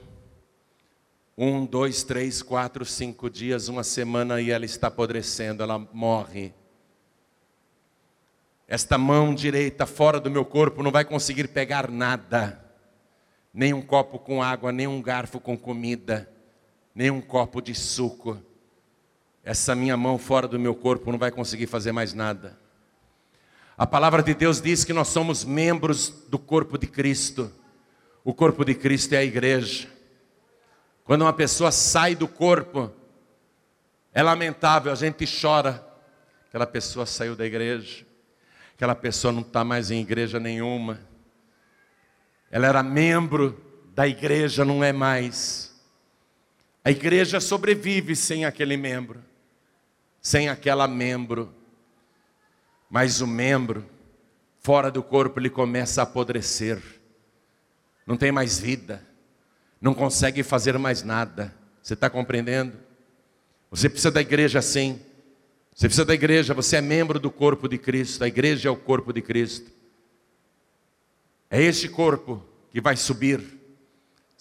[1.37, 6.53] um, dois, três, quatro, cinco dias, uma semana e ela está apodrecendo, ela morre
[8.71, 12.57] esta mão direita fora do meu corpo não vai conseguir pegar nada,
[13.53, 16.30] nem um copo com água, nem um garfo com comida,
[16.93, 18.41] nem um copo de suco.
[19.43, 22.59] Essa minha mão fora do meu corpo não vai conseguir fazer mais nada.
[23.77, 27.51] A palavra de Deus diz que nós somos membros do corpo de Cristo.
[28.23, 29.87] O corpo de Cristo é a igreja.
[31.03, 32.91] Quando uma pessoa sai do corpo,
[34.13, 35.85] é lamentável, a gente chora.
[36.47, 38.05] Aquela pessoa saiu da igreja
[38.81, 40.99] aquela pessoa não está mais em igreja nenhuma.
[42.49, 43.63] Ela era membro
[43.93, 45.70] da igreja, não é mais.
[46.83, 49.23] A igreja sobrevive sem aquele membro,
[50.21, 51.53] sem aquela membro.
[52.89, 53.85] Mas o membro,
[54.59, 56.81] fora do corpo, ele começa a apodrecer.
[58.05, 59.05] Não tem mais vida,
[59.79, 61.53] não consegue fazer mais nada.
[61.81, 62.77] Você está compreendendo?
[63.69, 64.99] Você precisa da igreja assim.
[65.73, 68.75] Você precisa da igreja, você é membro do corpo de Cristo, a igreja é o
[68.75, 69.71] corpo de Cristo.
[71.49, 73.60] É esse corpo que vai subir.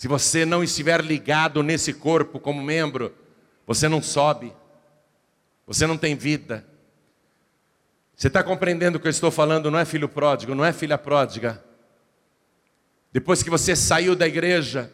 [0.01, 3.15] Se você não estiver ligado nesse corpo como membro,
[3.67, 4.51] você não sobe,
[5.67, 6.67] você não tem vida.
[8.17, 9.71] Você está compreendendo o que eu estou falando?
[9.71, 11.63] Não é filho pródigo, não é filha pródiga.
[13.13, 14.91] Depois que você saiu da igreja,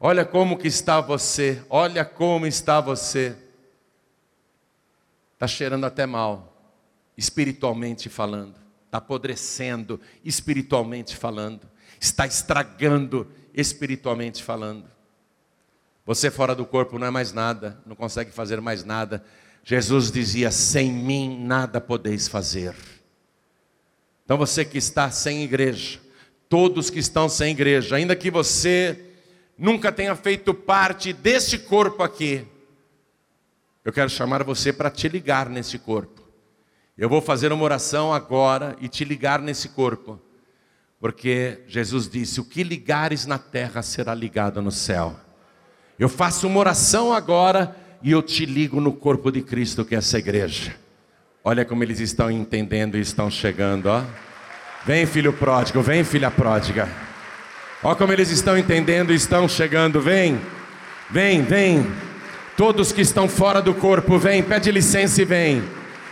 [0.00, 3.36] olha como que está você, olha como está você.
[5.34, 6.72] Está cheirando até mal,
[7.18, 8.54] espiritualmente falando.
[8.86, 11.70] Está apodrecendo, espiritualmente falando.
[12.00, 14.90] Está estragando, espiritualmente falando.
[16.04, 19.24] Você fora do corpo não é mais nada, não consegue fazer mais nada.
[19.62, 22.74] Jesus dizia: sem mim nada podeis fazer.
[24.24, 26.00] Então você que está sem igreja,
[26.48, 29.12] todos que estão sem igreja, ainda que você
[29.56, 32.46] nunca tenha feito parte deste corpo aqui,
[33.84, 36.22] eu quero chamar você para te ligar nesse corpo
[36.96, 40.20] Eu vou fazer uma oração agora e te ligar nesse corpo,
[41.02, 45.16] porque Jesus disse: O que ligares na terra será ligado no céu.
[45.98, 49.98] Eu faço uma oração agora e eu te ligo no corpo de Cristo, que é
[49.98, 50.76] essa igreja.
[51.42, 54.04] Olha como eles estão entendendo e estão chegando, ó.
[54.86, 56.88] Vem, filho pródigo, vem, filha pródiga.
[57.82, 60.40] Olha como eles estão entendendo e estão chegando, vem.
[61.10, 61.84] Vem, vem.
[62.56, 65.64] Todos que estão fora do corpo, vem, pede licença e vem.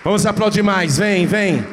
[0.03, 1.64] Vamos aplaudir mais, vem, vem.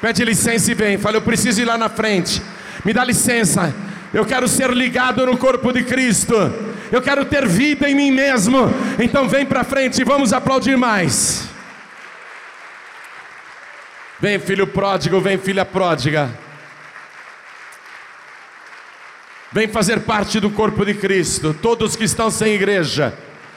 [0.00, 0.98] Pede licença e vem.
[0.98, 2.42] Fala, eu preciso ir lá na frente.
[2.84, 3.74] Me dá licença.
[4.12, 6.34] Eu quero ser ligado no corpo de Cristo.
[6.92, 8.68] Eu quero ter vida em mim mesmo.
[8.98, 11.48] Então vem para frente e vamos aplaudir mais.
[14.20, 16.30] Vem, filho pródigo, vem, filha pródiga.
[19.50, 21.54] Vem fazer parte do corpo de Cristo.
[21.54, 23.14] Todos que estão sem igreja,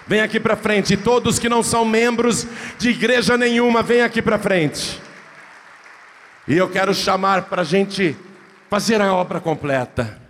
[0.08, 0.96] vem aqui para frente.
[0.96, 2.48] Todos que não são membros
[2.78, 5.02] de igreja nenhuma, vem aqui para frente.
[6.48, 8.16] E eu quero chamar para a gente
[8.70, 10.22] fazer a obra completa.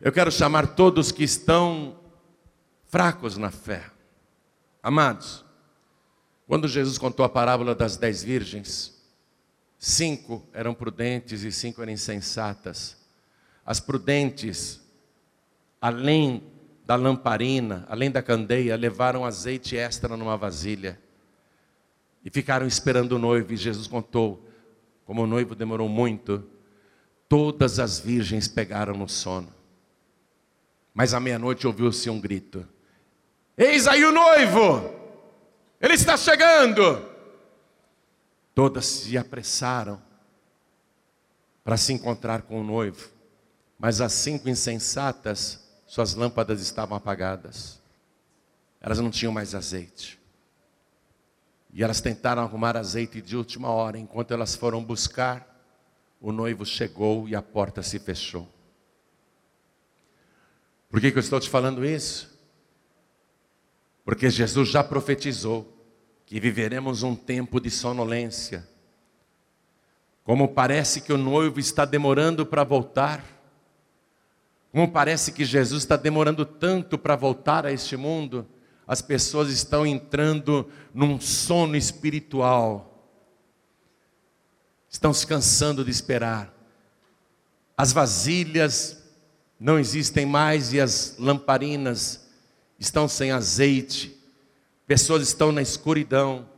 [0.00, 1.98] Eu quero chamar todos que estão
[2.84, 3.84] fracos na fé.
[4.82, 5.44] Amados,
[6.46, 9.02] quando Jesus contou a parábola das dez virgens,
[9.78, 12.96] cinco eram prudentes e cinco eram insensatas.
[13.64, 14.80] As prudentes,
[15.80, 16.42] além
[16.84, 21.00] da lamparina, além da candeia, levaram azeite extra numa vasilha
[22.22, 23.54] e ficaram esperando o noivo.
[23.54, 24.46] E Jesus contou,
[25.06, 26.44] como o noivo demorou muito,
[27.28, 29.52] todas as virgens pegaram no sono.
[30.94, 32.66] Mas à meia-noite ouviu-se um grito:
[33.56, 34.90] Eis aí o noivo,
[35.80, 37.14] ele está chegando.
[38.54, 40.00] Todas se apressaram
[41.62, 43.10] para se encontrar com o noivo,
[43.78, 47.80] mas as cinco insensatas, suas lâmpadas estavam apagadas,
[48.80, 50.18] elas não tinham mais azeite.
[51.72, 55.55] E elas tentaram arrumar azeite de última hora, enquanto elas foram buscar,
[56.20, 58.48] o noivo chegou e a porta se fechou.
[60.88, 62.34] Por que, que eu estou te falando isso?
[64.04, 65.76] Porque Jesus já profetizou
[66.24, 68.66] que viveremos um tempo de sonolência.
[70.24, 73.24] Como parece que o noivo está demorando para voltar,
[74.72, 78.46] como parece que Jesus está demorando tanto para voltar a este mundo,
[78.86, 82.95] as pessoas estão entrando num sono espiritual,
[84.96, 86.50] estão se cansando de esperar.
[87.76, 89.04] As vasilhas
[89.60, 92.26] não existem mais e as lamparinas
[92.78, 94.18] estão sem azeite,
[94.86, 96.48] pessoas estão na escuridão.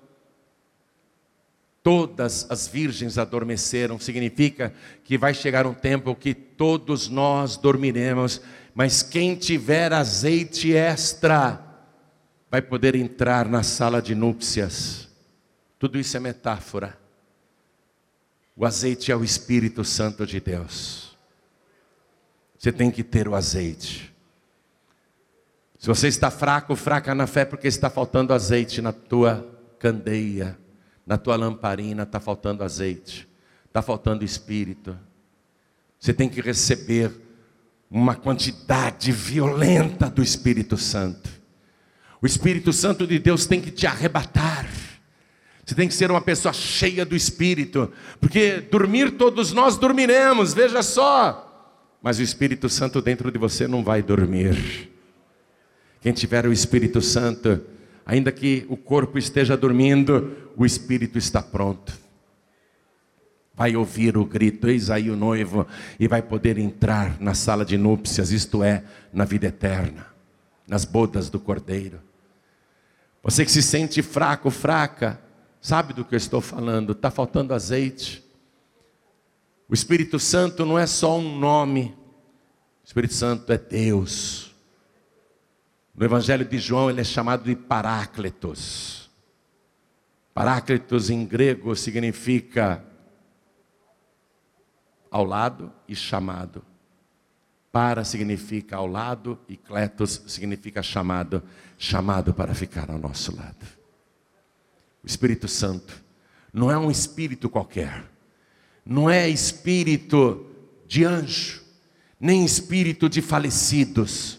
[1.82, 4.72] Todas as virgens adormeceram, significa
[5.02, 8.40] que vai chegar um tempo que todos nós dormiremos,
[8.72, 11.60] mas quem tiver azeite extra
[12.48, 15.08] vai poder entrar na sala de núpcias.
[15.76, 17.07] Tudo isso é metáfora.
[18.60, 21.16] O azeite é o Espírito Santo de Deus.
[22.58, 24.12] Você tem que ter o azeite.
[25.78, 29.48] Se você está fraco, fraca na fé, porque está faltando azeite na tua
[29.78, 30.58] candeia,
[31.06, 33.28] na tua lamparina, está faltando azeite,
[33.64, 34.98] está faltando espírito.
[36.00, 37.12] Você tem que receber
[37.88, 41.30] uma quantidade violenta do Espírito Santo.
[42.20, 44.66] O Espírito Santo de Deus tem que te arrebatar.
[45.68, 50.82] Você tem que ser uma pessoa cheia do Espírito, porque dormir todos nós dormiremos, veja
[50.82, 51.70] só.
[52.00, 54.90] Mas o Espírito Santo dentro de você não vai dormir.
[56.00, 57.60] Quem tiver o Espírito Santo,
[58.06, 61.92] ainda que o corpo esteja dormindo, o Espírito está pronto.
[63.54, 65.66] Vai ouvir o grito, eis aí o noivo,
[66.00, 70.06] e vai poder entrar na sala de núpcias, isto é, na vida eterna,
[70.66, 72.00] nas bodas do Cordeiro.
[73.22, 75.27] Você que se sente fraco, fraca,
[75.60, 78.24] sabe do que eu estou falando, está faltando azeite.
[79.68, 81.94] O Espírito Santo não é só um nome,
[82.82, 84.54] o Espírito Santo é Deus.
[85.94, 89.10] No Evangelho de João ele é chamado de Paráclitos.
[90.32, 92.84] Paráclitos em grego significa
[95.10, 96.64] ao lado e chamado.
[97.72, 101.42] Para significa ao lado e kletos significa chamado,
[101.76, 103.77] chamado para ficar ao nosso lado.
[105.08, 106.04] Espírito Santo
[106.52, 108.04] não é um espírito qualquer,
[108.84, 110.46] não é espírito
[110.86, 111.62] de anjo,
[112.20, 114.38] nem espírito de falecidos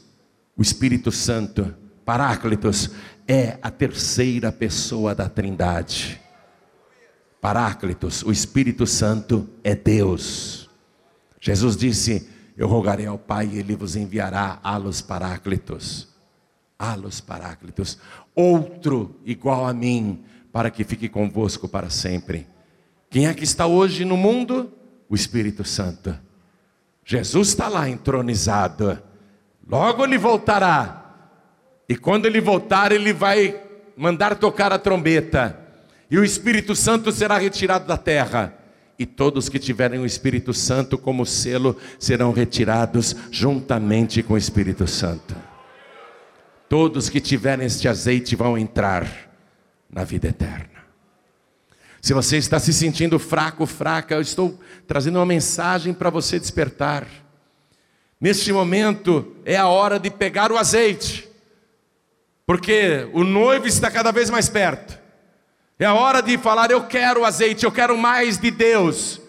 [0.60, 2.92] o Espírito Santo, Paráclitos,
[3.26, 6.20] é a terceira pessoa da Trindade.
[7.40, 10.70] Paráclitos, o Espírito Santo é Deus.
[11.40, 16.10] Jesus disse: Eu rogarei ao Pai e Ele vos enviará alos Paráclitos.
[16.78, 17.98] Alos Paráclitos,
[18.36, 22.48] outro igual a mim, para que fique convosco para sempre.
[23.10, 24.72] Quem é que está hoje no mundo?
[25.10, 26.16] O Espírito Santo.
[27.04, 29.00] Jesus está lá entronizado.
[29.68, 30.96] Logo ele voltará.
[31.88, 33.60] E quando ele voltar, ele vai
[33.98, 35.60] mandar tocar a trombeta.
[36.10, 38.54] E o Espírito Santo será retirado da terra.
[38.98, 44.86] E todos que tiverem o Espírito Santo como selo serão retirados juntamente com o Espírito
[44.86, 45.36] Santo.
[46.68, 49.29] Todos que tiverem este azeite vão entrar
[49.92, 50.80] na vida eterna.
[52.02, 57.06] Se você está se sentindo fraco, fraca, eu estou trazendo uma mensagem para você despertar.
[58.20, 61.28] Neste momento é a hora de pegar o azeite,
[62.46, 64.98] porque o noivo está cada vez mais perto.
[65.78, 69.22] É a hora de falar: Eu quero o azeite, eu quero mais de Deus,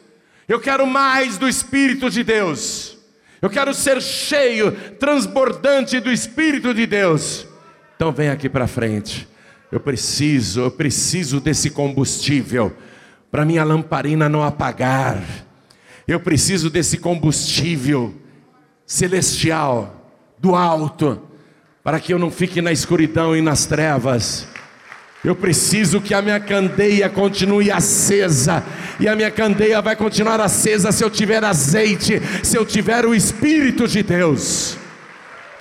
[0.48, 2.98] eu quero mais do Espírito de Deus,
[3.42, 7.46] eu quero ser cheio, transbordante do Espírito de Deus.
[7.96, 9.29] Então vem aqui para frente.
[9.70, 12.74] Eu preciso, eu preciso desse combustível
[13.30, 15.22] para minha lamparina não apagar.
[16.08, 18.14] Eu preciso desse combustível
[18.84, 21.22] celestial do alto
[21.84, 24.48] para que eu não fique na escuridão e nas trevas.
[25.24, 28.64] Eu preciso que a minha candeia continue acesa,
[28.98, 33.14] e a minha candeia vai continuar acesa se eu tiver azeite, se eu tiver o
[33.14, 34.78] Espírito de Deus.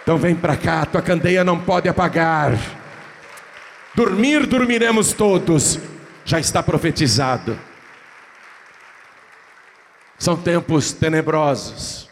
[0.02, 2.79] Então vem para cá, tua candeia não pode apagar.
[4.00, 5.78] Dormir, dormiremos todos,
[6.24, 7.60] já está profetizado.
[10.18, 12.08] São tempos tenebrosos,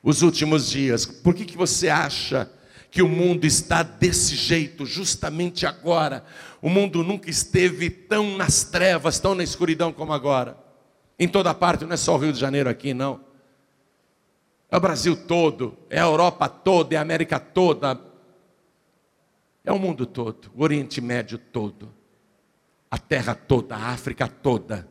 [0.00, 1.04] os últimos dias.
[1.04, 2.48] Por que, que você acha
[2.88, 6.24] que o mundo está desse jeito, justamente agora?
[6.62, 10.56] O mundo nunca esteve tão nas trevas, tão na escuridão como agora.
[11.18, 13.18] Em toda parte, não é só o Rio de Janeiro aqui, não.
[14.70, 18.00] É o Brasil todo, é a Europa toda, é a América toda,
[19.64, 21.92] é o mundo todo, o Oriente Médio todo,
[22.90, 24.86] a terra toda, a África toda,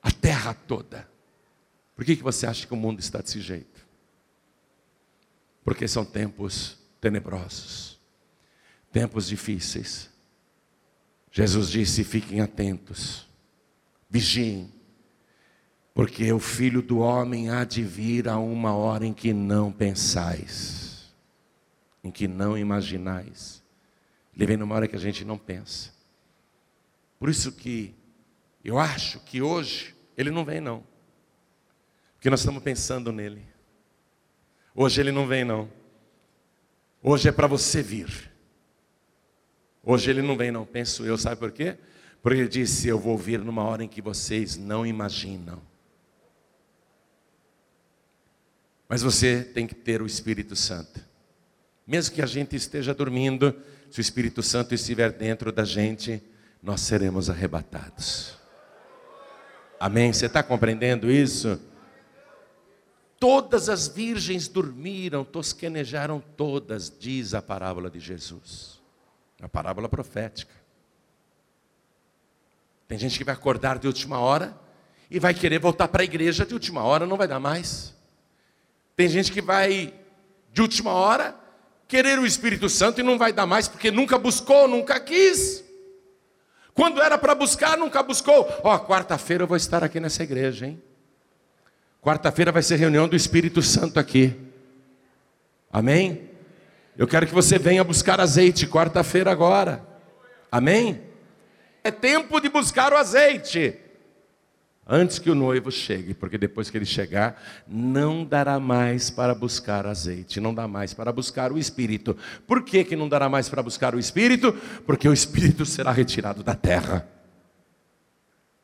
[0.00, 1.10] a terra toda.
[1.96, 3.84] Por que, que você acha que o mundo está desse jeito?
[5.64, 8.00] Porque são tempos tenebrosos,
[8.92, 10.08] tempos difíceis.
[11.32, 13.26] Jesus disse: fiquem atentos,
[14.08, 14.72] vigiem,
[15.92, 20.81] porque o filho do homem há de vir a uma hora em que não pensais
[22.02, 23.62] em que não imaginais.
[24.34, 25.92] Ele vem numa hora que a gente não pensa.
[27.18, 27.94] Por isso que
[28.64, 30.84] eu acho que hoje ele não vem não.
[32.14, 33.44] Porque nós estamos pensando nele.
[34.74, 35.70] Hoje ele não vem não.
[37.02, 38.30] Hoje é para você vir.
[39.82, 41.76] Hoje ele não vem não, penso eu, sabe por quê?
[42.22, 45.60] Porque ele disse: Eu vou vir numa hora em que vocês não imaginam.
[48.88, 51.11] Mas você tem que ter o Espírito Santo.
[51.86, 53.54] Mesmo que a gente esteja dormindo,
[53.90, 56.22] se o Espírito Santo estiver dentro da gente,
[56.62, 58.38] nós seremos arrebatados.
[59.78, 60.12] Amém?
[60.12, 61.60] Você está compreendendo isso?
[63.18, 68.80] Todas as virgens dormiram, tosquenejaram todas, diz a parábola de Jesus.
[69.40, 70.54] A parábola profética.
[72.86, 74.56] Tem gente que vai acordar de última hora
[75.10, 77.94] e vai querer voltar para a igreja de última hora, não vai dar mais.
[78.94, 79.92] Tem gente que vai
[80.52, 81.41] de última hora
[81.92, 85.62] querer o Espírito Santo e não vai dar mais, porque nunca buscou, nunca quis.
[86.72, 88.48] Quando era para buscar, nunca buscou.
[88.64, 90.82] Ó, oh, quarta-feira eu vou estar aqui nessa igreja, hein?
[92.00, 94.34] Quarta-feira vai ser reunião do Espírito Santo aqui.
[95.70, 96.30] Amém?
[96.96, 99.86] Eu quero que você venha buscar azeite quarta-feira agora.
[100.50, 100.98] Amém?
[101.84, 103.78] É tempo de buscar o azeite
[104.86, 109.86] antes que o noivo chegue, porque depois que ele chegar, não dará mais para buscar
[109.86, 112.16] azeite, não dá mais para buscar o Espírito.
[112.46, 114.52] Por que, que não dará mais para buscar o Espírito?
[114.86, 117.08] Porque o Espírito será retirado da terra.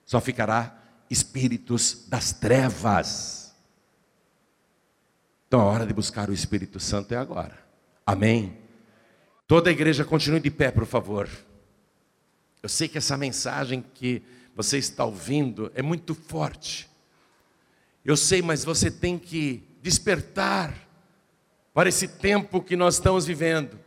[0.05, 0.77] Só ficará
[1.11, 3.55] espíritos das trevas.
[5.47, 7.59] Então a hora de buscar o Espírito Santo é agora.
[8.05, 8.59] Amém?
[9.47, 11.29] Toda a igreja continue de pé, por favor.
[12.63, 14.23] Eu sei que essa mensagem que
[14.59, 16.91] você está ouvindo é muito forte.
[18.05, 20.75] Eu sei, mas você tem que despertar
[21.73, 23.79] para esse tempo que nós estamos vivendo.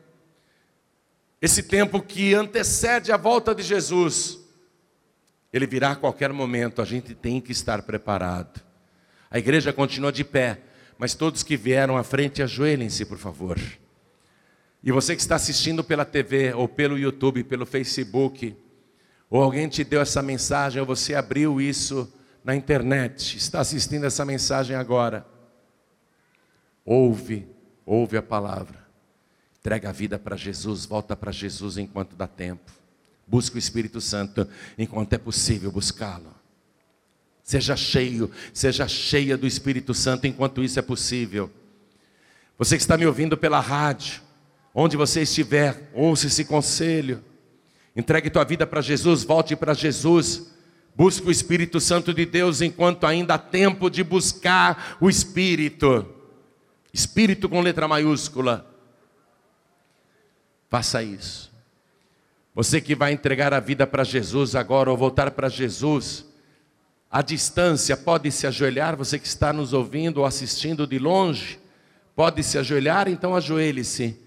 [1.41, 4.39] Esse tempo que antecede a volta de Jesus.
[5.51, 8.61] Ele virá a qualquer momento, a gente tem que estar preparado.
[9.30, 10.61] A igreja continua de pé,
[10.97, 13.59] mas todos que vieram à frente, ajoelhem-se, por favor.
[14.82, 18.55] E você que está assistindo pela TV, ou pelo YouTube, pelo Facebook,
[19.32, 22.11] ou alguém te deu essa mensagem, ou você abriu isso
[22.43, 25.25] na internet, está assistindo essa mensagem agora.
[26.84, 27.47] Ouve,
[27.86, 28.86] ouve a palavra.
[29.57, 32.69] Entrega a vida para Jesus, volta para Jesus enquanto dá tempo.
[33.25, 34.45] Busca o Espírito Santo
[34.77, 36.36] enquanto é possível buscá-lo.
[37.41, 41.49] Seja cheio, seja cheia do Espírito Santo enquanto isso é possível.
[42.57, 44.21] Você que está me ouvindo pela rádio,
[44.75, 47.23] onde você estiver, ouça esse conselho.
[47.95, 50.51] Entregue tua vida para Jesus, volte para Jesus.
[50.95, 56.05] Busque o Espírito Santo de Deus enquanto ainda há tempo de buscar o Espírito.
[56.93, 58.65] Espírito com letra maiúscula.
[60.69, 61.51] Faça isso.
[62.53, 66.25] Você que vai entregar a vida para Jesus agora ou voltar para Jesus,
[67.09, 71.59] à distância, pode se ajoelhar, você que está nos ouvindo ou assistindo de longe,
[72.15, 74.17] pode se ajoelhar, então ajoelhe-se.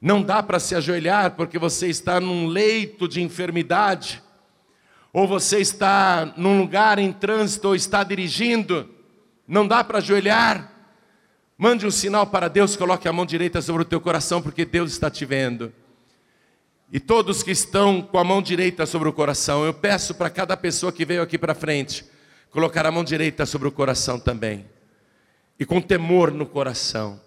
[0.00, 4.22] Não dá para se ajoelhar porque você está num leito de enfermidade,
[5.12, 8.88] ou você está num lugar em trânsito ou está dirigindo,
[9.48, 10.72] não dá para ajoelhar.
[11.56, 14.92] Mande um sinal para Deus, coloque a mão direita sobre o teu coração, porque Deus
[14.92, 15.72] está te vendo.
[16.92, 20.56] E todos que estão com a mão direita sobre o coração, eu peço para cada
[20.56, 22.04] pessoa que veio aqui para frente,
[22.50, 24.66] colocar a mão direita sobre o coração também.
[25.58, 27.18] E com temor no coração.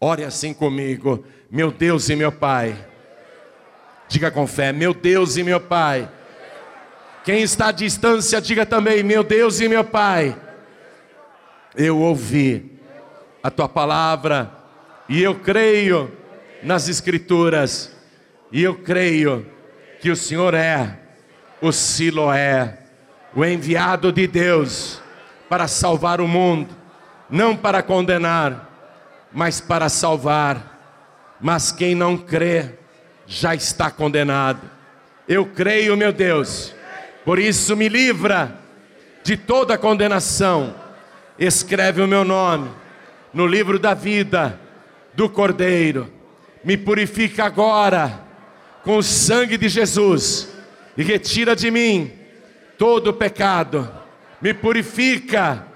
[0.00, 2.76] Ore assim comigo, meu Deus e meu Pai.
[4.08, 6.08] Diga com fé, meu Deus e meu Pai.
[7.24, 10.36] Quem está à distância, diga também, meu Deus e meu Pai.
[11.74, 12.78] Eu ouvi
[13.42, 14.50] a tua palavra
[15.08, 16.12] e eu creio
[16.62, 17.94] nas Escrituras
[18.52, 19.46] e eu creio
[20.00, 20.98] que o Senhor é
[21.60, 22.78] o Siloé,
[23.34, 25.02] o enviado de Deus
[25.48, 26.74] para salvar o mundo,
[27.30, 28.73] não para condenar,
[29.34, 31.36] mas para salvar.
[31.40, 32.70] Mas quem não crê
[33.26, 34.70] já está condenado.
[35.28, 36.74] Eu creio, meu Deus,
[37.24, 38.58] por isso me livra
[39.24, 40.74] de toda condenação.
[41.38, 42.70] Escreve o meu nome
[43.32, 44.58] no livro da vida
[45.14, 46.10] do Cordeiro.
[46.62, 48.22] Me purifica agora
[48.84, 50.48] com o sangue de Jesus
[50.96, 52.12] e retira de mim
[52.78, 53.90] todo o pecado.
[54.40, 55.66] Me purifica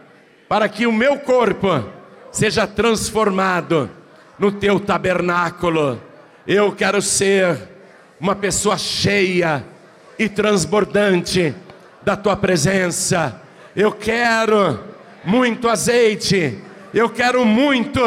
[0.49, 1.98] para que o meu corpo
[2.39, 3.91] seja transformado
[4.39, 6.01] no teu tabernáculo.
[6.47, 7.59] Eu quero ser
[8.21, 9.65] uma pessoa cheia
[10.19, 11.55] e transbordante
[12.03, 13.41] da tua presença.
[13.75, 14.81] Eu quero
[15.25, 16.63] muito azeite
[16.93, 18.01] eu quero muito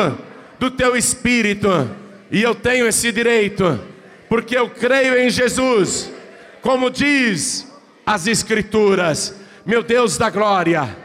[0.60, 1.90] do teu espírito,
[2.32, 3.80] e eu tenho esse direito,
[4.28, 6.12] porque eu creio em Jesus,
[6.62, 7.68] como diz
[8.06, 9.36] as Escrituras.
[9.66, 10.96] Meu Deus da glória,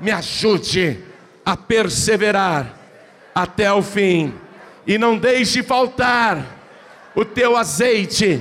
[0.00, 0.98] me ajude
[1.50, 2.76] a perseverar
[3.34, 4.32] até o fim,
[4.86, 6.44] e não deixe faltar
[7.12, 8.40] o teu azeite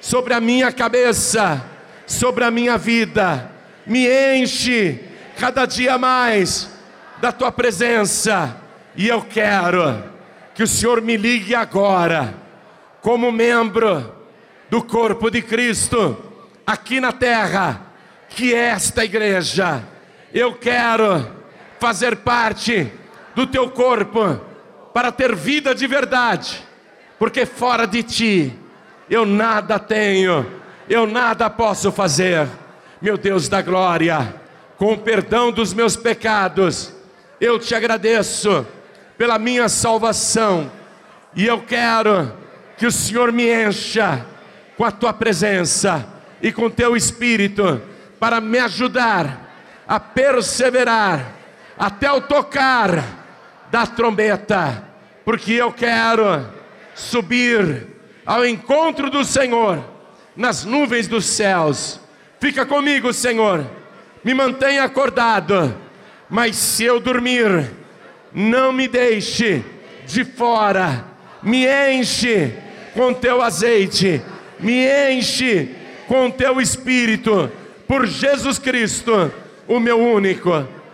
[0.00, 1.64] sobre a minha cabeça,
[2.06, 3.50] sobre a minha vida,
[3.84, 5.00] me enche
[5.36, 6.70] cada dia mais
[7.20, 8.56] da tua presença,
[8.94, 10.04] e eu quero
[10.54, 12.34] que o Senhor me ligue agora,
[13.02, 14.14] como membro
[14.70, 16.16] do corpo de Cristo,
[16.64, 17.80] aqui na terra,
[18.28, 19.82] que é esta igreja.
[20.32, 21.42] Eu quero
[21.84, 22.90] fazer parte
[23.34, 24.40] do teu corpo,
[24.94, 26.64] para ter vida de verdade,
[27.18, 28.58] porque fora de ti
[29.10, 30.50] eu nada tenho,
[30.88, 32.48] eu nada posso fazer.
[33.02, 34.34] Meu Deus da glória,
[34.78, 36.90] com o perdão dos meus pecados,
[37.38, 38.66] eu te agradeço
[39.18, 40.72] pela minha salvação
[41.36, 42.32] e eu quero
[42.78, 44.24] que o Senhor me encha
[44.74, 46.02] com a tua presença
[46.40, 47.82] e com teu espírito
[48.18, 51.43] para me ajudar a perseverar
[51.78, 53.04] até o tocar
[53.70, 54.84] da trombeta,
[55.24, 56.46] porque eu quero
[56.94, 57.86] subir
[58.24, 59.84] ao encontro do Senhor
[60.36, 62.00] nas nuvens dos céus.
[62.40, 63.64] Fica comigo, Senhor.
[64.22, 65.84] Me mantenha acordado
[66.28, 67.70] mas se eu dormir,
[68.32, 69.62] não me deixe
[70.06, 71.04] de fora,
[71.42, 72.52] me enche
[72.92, 74.22] com teu azeite,
[74.58, 75.68] me enche
[76.08, 77.50] com teu espírito,
[77.86, 79.32] por Jesus Cristo,
[79.68, 80.66] o meu único,